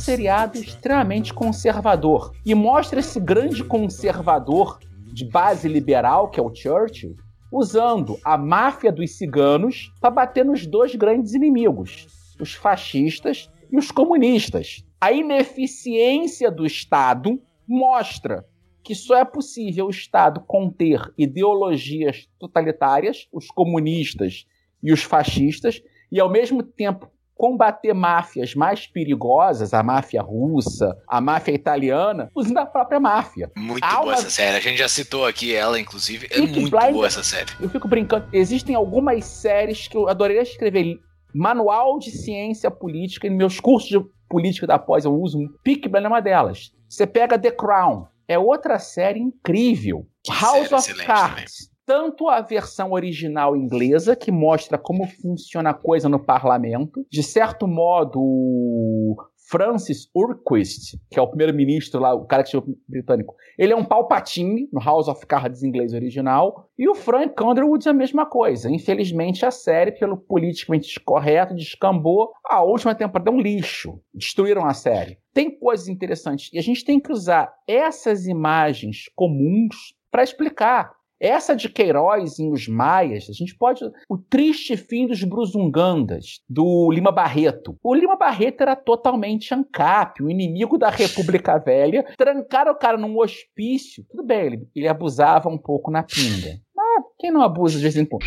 [0.07, 4.79] Seriado extremamente conservador e mostra esse grande conservador
[5.11, 7.17] de base liberal, que é o Churchill,
[7.51, 12.07] usando a máfia dos ciganos para bater nos dois grandes inimigos,
[12.39, 14.81] os fascistas e os comunistas.
[15.01, 17.37] A ineficiência do Estado
[17.67, 18.45] mostra
[18.81, 24.45] que só é possível o Estado conter ideologias totalitárias, os comunistas
[24.81, 31.21] e os fascistas, e ao mesmo tempo combater máfias mais perigosas, a máfia russa, a
[31.21, 33.51] máfia italiana, usando a própria máfia.
[33.55, 34.57] Muito Há boa uma- essa série.
[34.57, 36.27] A gente já citou aqui ela, inclusive.
[36.31, 37.51] É muito boa essa série.
[37.59, 38.27] Eu fico brincando.
[38.33, 40.97] Existem algumas séries que eu adoraria escrever.
[41.33, 43.27] Manual de ciência política.
[43.27, 45.47] Em meus cursos de política da pós eu uso um.
[45.63, 46.71] Peaky Blinders é uma delas.
[46.89, 48.07] Você pega The Crown.
[48.27, 50.05] É outra série incrível.
[50.23, 51.69] Que House série of Cards.
[51.87, 57.05] Tanto a versão original inglesa, que mostra como funciona a coisa no parlamento.
[57.09, 59.15] De certo modo,
[59.49, 63.85] Francis Urquist, que é o primeiro-ministro lá, o cara que chama britânico, ele é um
[63.85, 66.69] Palpatine no House of Cards inglês original.
[66.77, 68.69] E o Frank Underwood é a mesma coisa.
[68.69, 72.33] Infelizmente, a série, pelo politicamente correto, descambou.
[72.45, 73.97] A última temporada é um lixo.
[74.13, 75.19] Destruíram a série.
[75.33, 76.51] Tem coisas interessantes.
[76.51, 80.96] E a gente tem que usar essas imagens comuns para explicar.
[81.19, 83.83] Essa de Queiroz em Os Maias, a gente pode.
[84.07, 87.75] O triste fim dos Bruzungandas, do Lima Barreto.
[87.83, 92.05] O Lima Barreto era totalmente ANCAP, o inimigo da República Velha.
[92.15, 94.05] Trancaram o cara num hospício.
[94.09, 96.59] Tudo bem, ele, ele abusava um pouco na pinga.
[96.75, 98.23] Mas quem não abusa de vez em quando?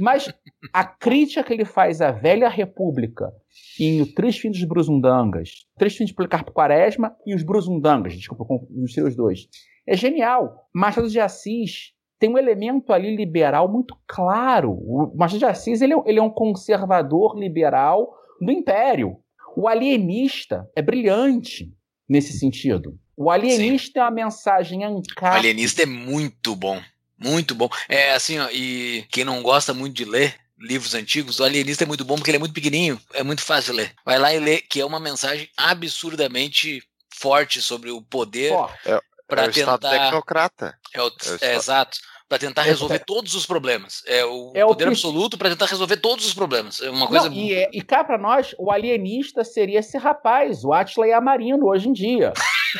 [0.00, 0.32] Mas
[0.72, 3.30] a crítica que ele faz à velha República
[3.78, 8.46] em O Triste Fim dos Bruzundangas, Triste Fim de Policarpo Quaresma e os Bruzundangas, desculpa,
[8.74, 9.46] os dois.
[9.86, 10.68] É genial.
[10.74, 14.72] Machado de Assis tem um elemento ali liberal muito claro.
[14.72, 19.16] O Machado de Assis ele é, ele é um conservador liberal do Império.
[19.56, 21.72] O alienista é brilhante
[22.08, 22.98] nesse sentido.
[23.16, 25.36] O alienista tem uma mensagem O ancada.
[25.36, 26.80] Alienista é muito bom.
[27.18, 27.68] Muito bom.
[27.88, 31.86] É assim, ó, e quem não gosta muito de ler livros antigos, o Alienista é
[31.86, 33.92] muito bom porque ele é muito pequenininho, é muito fácil de ler.
[34.04, 38.88] Vai lá e lê, que é uma mensagem absurdamente forte sobre o poder Forte.
[39.28, 40.74] Para é o Estado tentar tecnocrata.
[40.94, 41.98] É, o- É o é, exato.
[42.28, 44.02] para tentar É, resolver é- todos os problemas.
[44.06, 46.80] É o É o poder que- absoluto para tentar resolver todos os problemas.
[46.80, 50.64] É uma coisa Não, e, é- e cá pra nós, o alienista seria esse rapaz,
[50.64, 52.32] o Atila Yamarino, hoje em dia.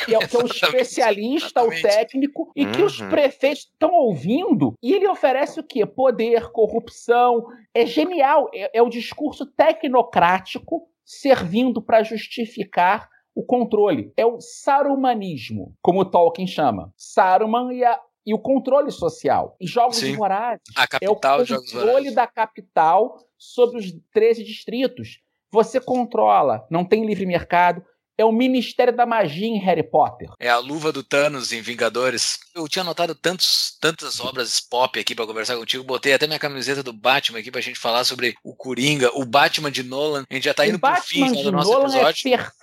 [0.05, 3.09] Que é, que é o Exatamente, especialista, o técnico, e que os Uhum.
[3.09, 5.87] prefeitos estão ouvindo, e ele oferece o quê?
[5.87, 7.47] Poder, corrupção.
[7.75, 8.51] É genial.
[8.55, 13.09] É, é o discurso tecnocrático servindo para justificar
[13.39, 14.13] o controle.
[14.17, 16.93] É o sarumanismo, como o Tolkien chama.
[16.97, 19.57] Saruman e, a- e o controle social.
[19.61, 20.17] E jogos Sim.
[20.17, 20.61] vorazes.
[20.77, 25.21] a É o controle da capital sobre os 13 distritos.
[25.53, 27.83] Você controla, não tem livre mercado.
[28.21, 30.29] É o Ministério da Magia em Harry Potter.
[30.41, 32.41] É a luva do Thanos em Vingadores.
[32.53, 35.85] Eu tinha anotado tantos, tantas obras pop aqui pra conversar contigo.
[35.85, 39.71] Botei até minha camiseta do Batman aqui pra gente falar sobre o Coringa, o Batman
[39.71, 40.25] de Nolan.
[40.29, 42.35] A gente já tá indo o pro fim Batman já de do nosso Nolan episódio.
[42.35, 42.59] é perfeito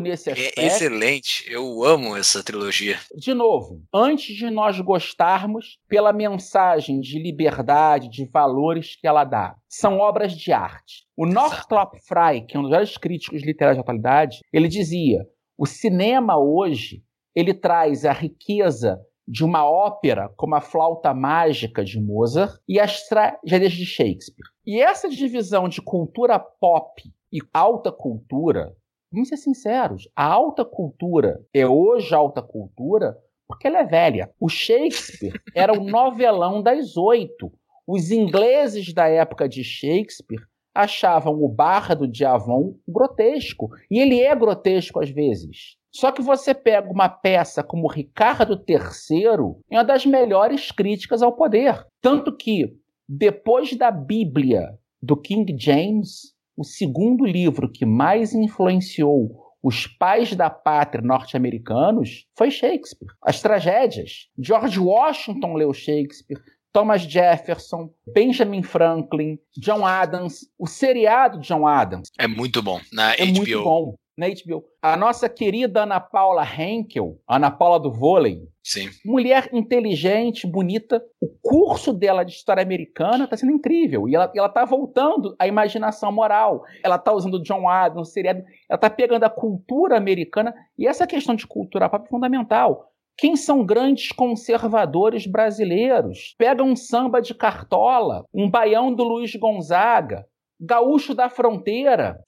[0.00, 0.58] nesse aspecto.
[0.58, 1.44] É excelente.
[1.50, 2.98] Eu amo essa trilogia.
[3.16, 9.56] De novo, antes de nós gostarmos pela mensagem de liberdade, de valores que ela dá,
[9.68, 11.04] são obras de arte.
[11.16, 15.26] O Northrop Frye, que é um dos maiores críticos literários da atualidade, ele dizia:
[15.58, 17.02] o cinema hoje
[17.34, 23.06] ele traz a riqueza de uma ópera como a Flauta Mágica de Mozart e as
[23.06, 24.48] tragédias de Shakespeare.
[24.66, 28.76] E essa divisão de cultura pop e alta cultura,
[29.12, 34.30] vamos ser sinceros, a alta cultura é hoje alta cultura porque ela é velha.
[34.40, 37.52] O Shakespeare era o novelão das oito.
[37.86, 40.42] Os ingleses da época de Shakespeare
[40.74, 43.68] achavam o Bardo de Avon grotesco.
[43.90, 45.76] E ele é grotesco às vezes.
[45.94, 51.32] Só que você pega uma peça como Ricardo III, é uma das melhores críticas ao
[51.32, 51.86] poder.
[52.00, 52.74] Tanto que,
[53.06, 60.50] depois da Bíblia do King James, o segundo livro que mais influenciou os pais da
[60.50, 63.12] pátria norte-americanos foi Shakespeare.
[63.22, 64.28] As tragédias.
[64.36, 66.40] George Washington leu Shakespeare.
[66.72, 72.80] Thomas Jefferson, Benjamin Franklin, John Adams, o seriado John Adams É muito bom.
[72.90, 73.36] Na é HBO.
[73.36, 74.64] muito bom na HBO.
[74.80, 78.88] A nossa querida Ana Paula Henkel, Ana Paula do vôlei, Sim.
[79.04, 81.02] mulher inteligente, bonita.
[81.20, 84.08] O curso dela de história americana está sendo incrível.
[84.08, 86.62] E ela, ela tá voltando à imaginação moral.
[86.84, 88.42] Ela tá usando John Adams, o seriado.
[88.68, 90.54] Ela tá pegando a cultura americana.
[90.78, 92.88] E essa questão de cultura pop é fundamental.
[93.16, 96.34] Quem são grandes conservadores brasileiros?
[96.38, 100.24] Pega um samba de cartola, um baião do Luiz Gonzaga,
[100.58, 102.18] gaúcho da fronteira.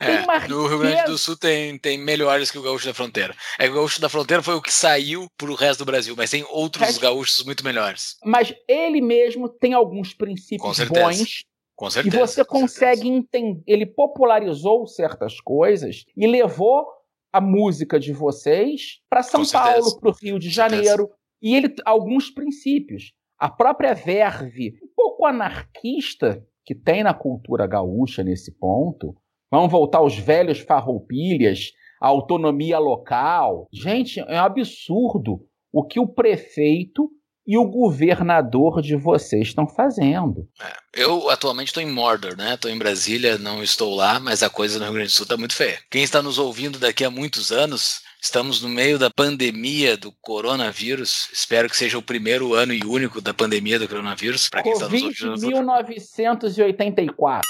[0.00, 1.18] É, no Rio Grande do.
[1.18, 3.34] Sul tem, tem melhores que o Gaúcho da Fronteira.
[3.58, 6.44] É o Gaúcho da Fronteira foi o que saiu pro resto do Brasil, mas tem
[6.50, 8.16] outros Resto- gaúchos muito melhores.
[8.24, 11.00] Mas ele mesmo tem alguns princípios certeza.
[11.06, 11.44] bons
[11.76, 12.18] Com E certeza.
[12.26, 13.62] você com consegue entender.
[13.66, 16.86] Ele popularizou certas coisas e levou
[17.32, 19.72] a música de vocês para São Com certeza.
[19.80, 21.10] Paulo, para o Rio de Janeiro.
[21.40, 23.12] E ele alguns princípios.
[23.38, 29.14] A própria verve, um pouco anarquista que tem na cultura gaúcha nesse ponto.
[29.50, 33.68] Vamos voltar aos velhos farroupilhas, a autonomia local.
[33.72, 35.40] Gente, é um absurdo
[35.72, 37.10] o que o prefeito
[37.46, 40.46] e o governador de vocês estão fazendo.
[40.94, 42.54] Eu atualmente estou em Mordor, né?
[42.54, 45.38] Estou em Brasília, não estou lá, mas a coisa no Rio Grande do Sul está
[45.38, 45.78] muito feia.
[45.90, 51.30] Quem está nos ouvindo daqui a muitos anos, estamos no meio da pandemia do coronavírus.
[51.32, 54.50] Espero que seja o primeiro ano e único da pandemia do coronavírus.
[54.50, 55.46] Para quem está nos ouvindo.
[55.46, 57.48] 1984.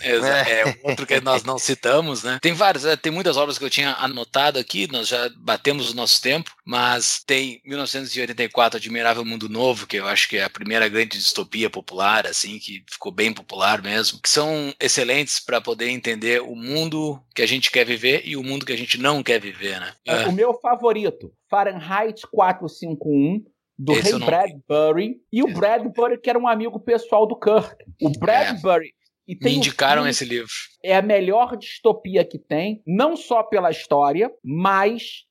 [0.00, 2.38] Exa- É outro que nós não citamos, né?
[2.42, 5.96] Tem vários, é, tem muitas obras que eu tinha anotado aqui, nós já batemos o
[5.96, 10.88] nosso tempo, mas tem 1984, Admirável Mundo Novo, que eu acho que é a primeira
[10.88, 16.40] grande distopia popular, assim, que ficou bem popular mesmo, que são excelentes para poder entender
[16.42, 19.40] o mundo que a gente quer viver e o mundo que a gente não quer
[19.40, 19.92] viver, né?
[20.06, 23.42] É, O meu favorito, Fahrenheit 451,
[23.76, 25.16] do Esse Ray não- Bradbury.
[25.32, 27.74] E o Bradbury, que era um amigo pessoal do Kirk.
[28.00, 28.92] O Bradbury.
[29.26, 30.52] E Me indicaram esse livro.
[30.82, 35.24] É a melhor distopia que tem, não só pela história, mas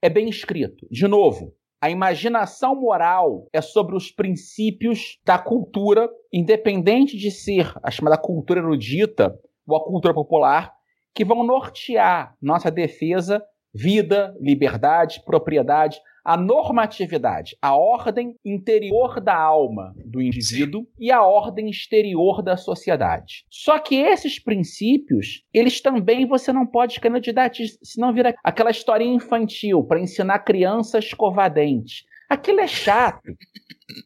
[0.00, 0.86] é bem escrito.
[0.90, 7.90] De novo, a imaginação moral é sobre os princípios da cultura, independente de ser a
[7.90, 9.34] chamada cultura erudita
[9.66, 10.72] ou a cultura popular,
[11.14, 13.42] que vão nortear nossa defesa,
[13.74, 21.68] vida, liberdade, propriedade, a normatividade, a ordem interior da alma do indivíduo e a ordem
[21.68, 23.44] exterior da sociedade.
[23.50, 29.84] Só que esses princípios, eles também você não pode candidatar, senão vira aquela historinha infantil
[29.84, 32.04] para ensinar criança a escovar dente.
[32.28, 33.34] Aquilo é chato.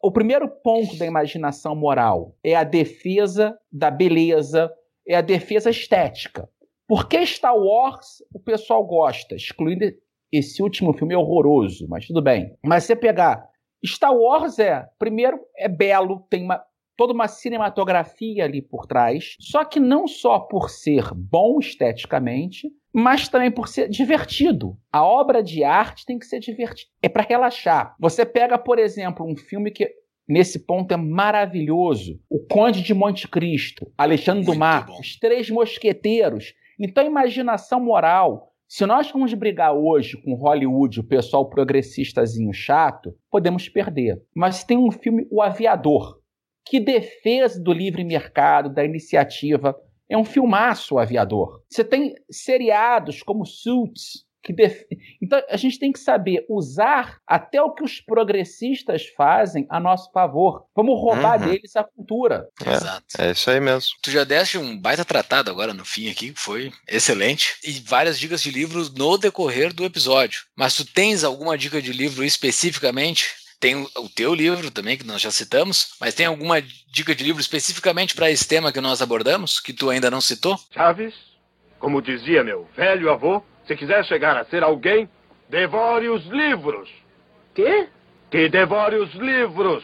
[0.01, 4.71] O primeiro ponto da imaginação moral é a defesa da beleza,
[5.07, 6.49] é a defesa estética.
[6.87, 9.85] Por que Star Wars o pessoal gosta, excluindo
[10.37, 12.55] esse último filme é horroroso, mas tudo bem.
[12.63, 13.47] Mas você pegar
[13.85, 16.61] Star Wars é, primeiro, é belo, tem uma,
[16.97, 23.27] toda uma cinematografia ali por trás, só que não só por ser bom esteticamente, mas
[23.27, 24.77] também por ser divertido.
[24.91, 26.89] A obra de arte tem que ser divertida.
[27.01, 27.95] É para relaxar.
[27.99, 29.91] Você pega, por exemplo, um filme que
[30.27, 34.99] nesse ponto é maravilhoso, O Conde de Monte Cristo, Alexandre Muito Dumas, bom.
[34.99, 36.53] Os Três Mosqueteiros.
[36.79, 38.54] Então, a imaginação moral.
[38.67, 44.21] Se nós vamos brigar hoje com Hollywood, o pessoal progressistazinho chato, podemos perder.
[44.35, 46.19] Mas tem um filme, O Aviador,
[46.65, 49.75] que defesa do livre mercado, da iniciativa.
[50.09, 51.61] É um filmaço, O Aviador.
[51.69, 54.83] Você tem seriados como Suits, que def...
[55.21, 60.11] Então a gente tem que saber usar até o que os progressistas fazem a nosso
[60.11, 60.65] favor.
[60.75, 61.49] Vamos roubar Uhum.
[61.49, 62.47] deles a cultura.
[62.63, 62.73] É.
[62.73, 63.05] Exato.
[63.17, 63.89] É isso aí mesmo.
[64.03, 67.55] Tu já deste um baita tratado agora no fim aqui, que foi excelente.
[67.63, 70.41] E várias dicas de livros no decorrer do episódio.
[70.55, 73.33] Mas tu tens alguma dica de livro especificamente?
[73.59, 77.23] Tem o o teu livro também, que nós já citamos, mas tem alguma dica de
[77.23, 80.59] livro especificamente para esse tema que nós abordamos, que tu ainda não citou?
[80.71, 81.13] Chaves,
[81.79, 85.09] como dizia meu velho avô, se quiser chegar a ser alguém,
[85.49, 86.89] devore os livros.
[87.53, 87.87] Quê?
[88.29, 89.83] Que devore os livros.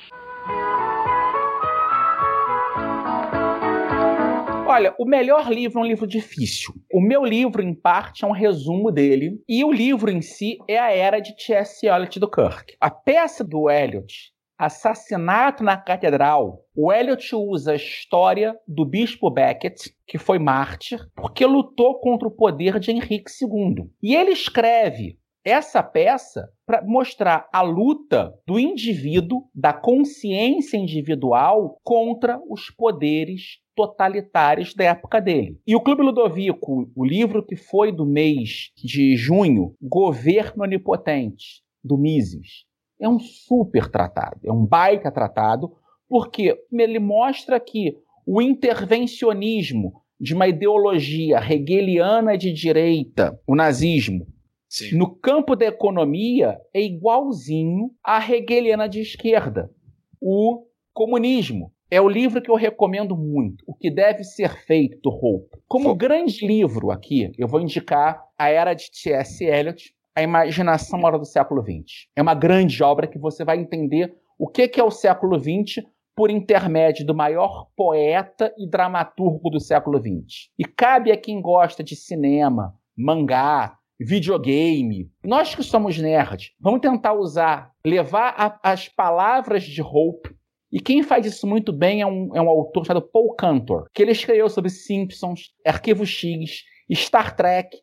[4.68, 6.74] Olha, o melhor livro é um livro difícil.
[6.94, 9.42] O meu livro, em parte, é um resumo dele.
[9.48, 11.86] E o livro em si é a era de T.S.
[11.86, 12.78] Eliot do Kirk.
[12.80, 19.88] A peça do Eliot, Assassinato na Catedral, o Eliot usa a história do bispo Becket,
[20.08, 23.90] que foi mártir, porque lutou contra o poder de Henrique II.
[24.02, 32.40] E ele escreve essa peça para mostrar a luta do indivíduo, da consciência individual contra
[32.48, 35.60] os poderes totalitários da época dele.
[35.66, 41.98] E o Clube Ludovico, o livro que foi do mês de junho, Governo Onipotente, do
[41.98, 42.66] Mises,
[43.00, 45.76] é um super tratado, é um baita tratado,
[46.12, 47.96] porque ele mostra que
[48.28, 54.28] o intervencionismo de uma ideologia hegeliana de direita, o nazismo,
[54.68, 54.98] Sim.
[54.98, 59.72] no campo da economia é igualzinho à hegeliana de esquerda.
[60.20, 65.10] O comunismo é o livro que eu recomendo muito, O que deve ser feito do
[65.10, 65.62] Hope.
[65.66, 69.46] Como grande livro aqui, eu vou indicar A Era de T.S.
[69.46, 72.10] Eliot, A Imaginação Moral do Século XX.
[72.18, 75.86] É uma grande obra que você vai entender o que que é o século XX
[76.16, 80.50] por intermédio do maior poeta e dramaturgo do século XX.
[80.58, 85.10] E cabe a quem gosta de cinema, mangá, videogame.
[85.24, 90.36] Nós que somos nerds, vamos tentar usar, levar a- as palavras de Hope.
[90.72, 94.02] E quem faz isso muito bem é um, é um autor chamado Paul Cantor, que
[94.02, 97.78] ele escreveu sobre Simpsons, Arquivo X, Star Trek,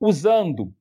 [0.00, 0.72] usando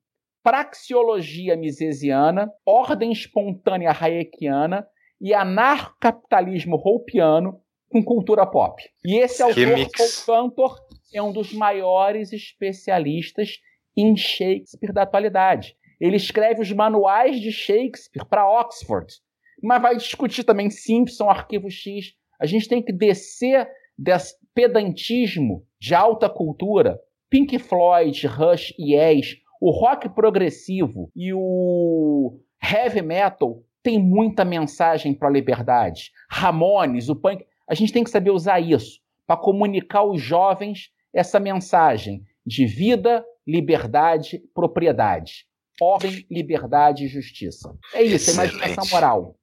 [0.44, 4.88] praxeologia misesiana, ordem espontânea hayekiana
[5.20, 7.60] e anarcapitalismo hopiano
[7.90, 8.82] com cultura pop.
[9.06, 10.26] E esse Que autor, mix.
[10.26, 10.80] Paul Cantor,
[11.14, 13.60] é um dos maiores especialistas
[13.96, 15.76] em Shakespeare da atualidade.
[16.00, 19.08] Ele escreve os manuais de Shakespeare para Oxford,
[19.64, 22.14] mas vai discutir também Simpson, Arquivo X.
[22.40, 27.00] A gente tem que descer desse pedantismo de alta cultura.
[27.30, 35.14] Pink Floyd, Rush e Yes, o rock progressivo e o heavy metal tem muita mensagem
[35.14, 36.12] para a liberdade.
[36.30, 41.40] Ramones, o punk, a gente tem que saber usar isso para comunicar aos jovens essa
[41.40, 45.46] mensagem de vida, liberdade, propriedade.
[45.80, 47.74] Ordem, liberdade e justiça.
[47.94, 49.36] É isso, é imaginação moral.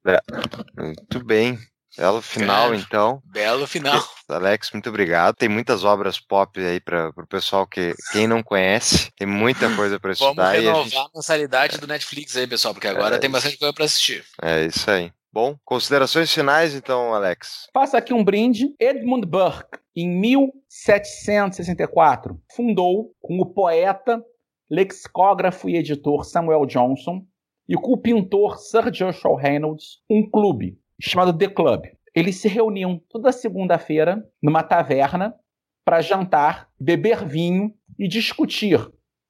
[0.77, 1.57] Muito bem.
[1.97, 2.75] Belo final, Cara.
[2.75, 3.21] então.
[3.25, 4.03] Belo final.
[4.27, 5.35] Alex, muito obrigado.
[5.35, 9.09] Tem muitas obras pop aí para o pessoal que quem não conhece.
[9.17, 10.97] Tem muita coisa para Vamos estudar a renovar gente...
[10.97, 14.25] a mensalidade do Netflix aí, pessoal, porque agora É tem bastante coisa para assistir.
[14.41, 15.11] É isso aí.
[15.31, 17.67] Bom, considerações finais, então, Alex.
[17.73, 18.73] Faço aqui um brinde.
[18.79, 24.23] Edmund Burke, em 1764, fundou com o poeta,
[24.69, 27.25] lexicógrafo e editor Samuel Johnson
[27.67, 31.85] e com o pintor Sir Joshua Reynolds um clube chamado The Club.
[32.13, 35.35] Eles se reuniam toda segunda-feira numa taverna
[35.83, 38.79] para jantar, beber vinho e discutir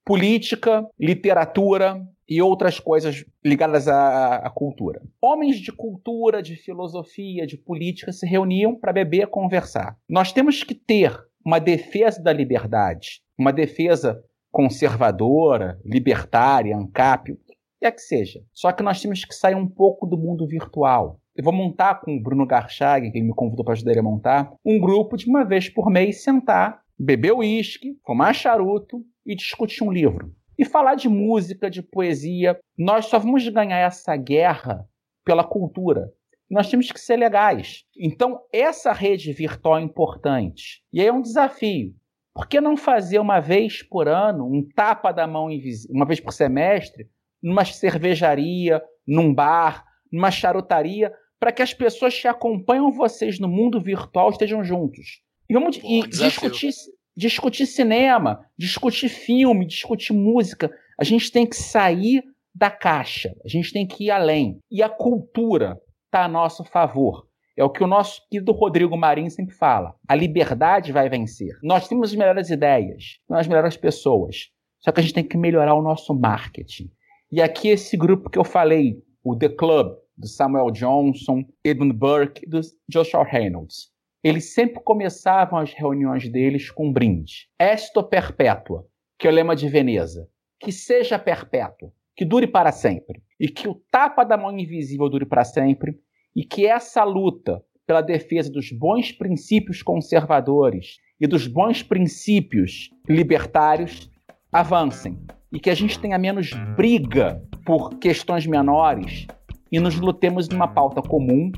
[0.06, 5.02] política, literatura e outras coisas ligadas à, à cultura.
[5.22, 9.98] Homens de cultura, de filosofia, de política se reuniam para beber e conversar.
[10.10, 17.56] Nós temos que ter uma defesa da liberdade, uma defesa conservadora, libertária, ANCAP, o que
[17.80, 18.42] quer que seja.
[18.54, 21.20] Só que nós temos que sair um pouco do mundo virtual.
[21.36, 24.04] Eu vou montar com o Bruno Garchag, que ele me convidou para ajudar ele a
[24.04, 29.84] montar, um grupo de uma vez por mês sentar, beber uísque, fumar charuto e discutir
[29.84, 30.34] um livro.
[30.58, 32.58] E falar de música, de poesia.
[32.78, 34.88] Nós só vamos ganhar essa guerra
[35.26, 36.10] pela cultura.
[36.50, 37.84] Nós temos que ser legais.
[37.98, 40.82] Então, essa rede virtual é importante.
[40.94, 41.94] E aí é um desafio.
[42.34, 45.50] Por que não fazer uma vez por ano, um tapa da mão
[45.90, 47.10] uma vez por semestre,
[47.44, 53.80] numa cervejaria, num bar, numa charutaria, para que as pessoas que acompanham vocês no mundo
[53.80, 55.22] virtual estejam juntos?
[55.50, 56.72] E vamos e discutir,
[57.16, 60.72] discutir cinema, discutir filme, discutir música.
[61.00, 62.24] A gente tem que sair
[62.54, 64.60] da caixa, a gente tem que ir além.
[64.72, 67.28] E a cultura está a nosso favor.
[67.58, 69.96] É o que o nosso querido Rodrigo Marinho sempre fala.
[70.08, 71.58] A liberdade vai vencer.
[71.64, 74.50] Nós temos as melhores ideias, nós as melhores pessoas.
[74.80, 76.92] Só que a gente tem que melhorar o nosso marketing.
[77.32, 82.46] E aqui esse grupo que eu falei, o The Club, do Samuel Johnson, Edmund Burke
[82.46, 83.90] e do Joshua Reynolds.
[84.24, 87.48] Eles sempre começavam as reuniões deles com um brinde.
[87.60, 88.88] Esto perpétua,
[89.20, 90.28] que é o lema de Veneza.
[90.60, 93.22] Que seja perpétuo, que dure para sempre.
[93.40, 96.00] E que o tapa da mão invisível dure para sempre.
[96.36, 104.10] E que essa luta pela defesa dos bons princípios conservadores e dos bons princípios libertários
[104.52, 105.20] avancem.
[105.52, 109.28] E que a gente tenha menos briga por questões menores
[109.72, 111.52] e nos lutemos numa pauta comum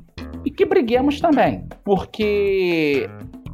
[0.46, 3.10] e que briguemos também, porque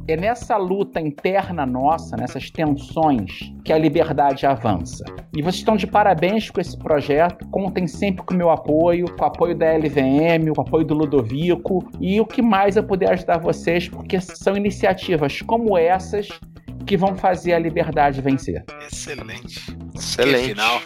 [0.06, 5.04] é nessa luta interna nossa, nessas tensões, que a liberdade avança.
[5.34, 7.46] E vocês estão de parabéns com esse projeto.
[7.48, 10.94] Contem sempre com o meu apoio, com o apoio da LVM, com o apoio do
[10.94, 16.28] Ludovico e o que mais eu puder ajudar vocês, porque são iniciativas como essas
[16.86, 18.62] que vão fazer a liberdade vencer.
[18.86, 19.74] Excelente.
[19.94, 20.48] Excelente.
[20.48, 20.82] final.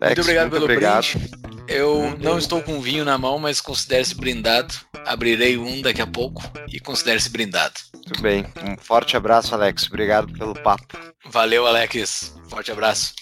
[0.00, 1.06] Alex, muito obrigado pelo obrigado.
[1.12, 1.59] brinde.
[1.70, 4.74] Eu não estou com vinho na mão, mas considere-se brindado.
[5.06, 7.74] Abrirei um daqui a pouco e considere-se brindado.
[7.94, 8.44] Muito bem.
[8.64, 9.86] Um forte abraço, Alex.
[9.86, 10.98] Obrigado pelo papo.
[11.26, 12.34] Valeu, Alex.
[12.48, 13.14] Forte abraço.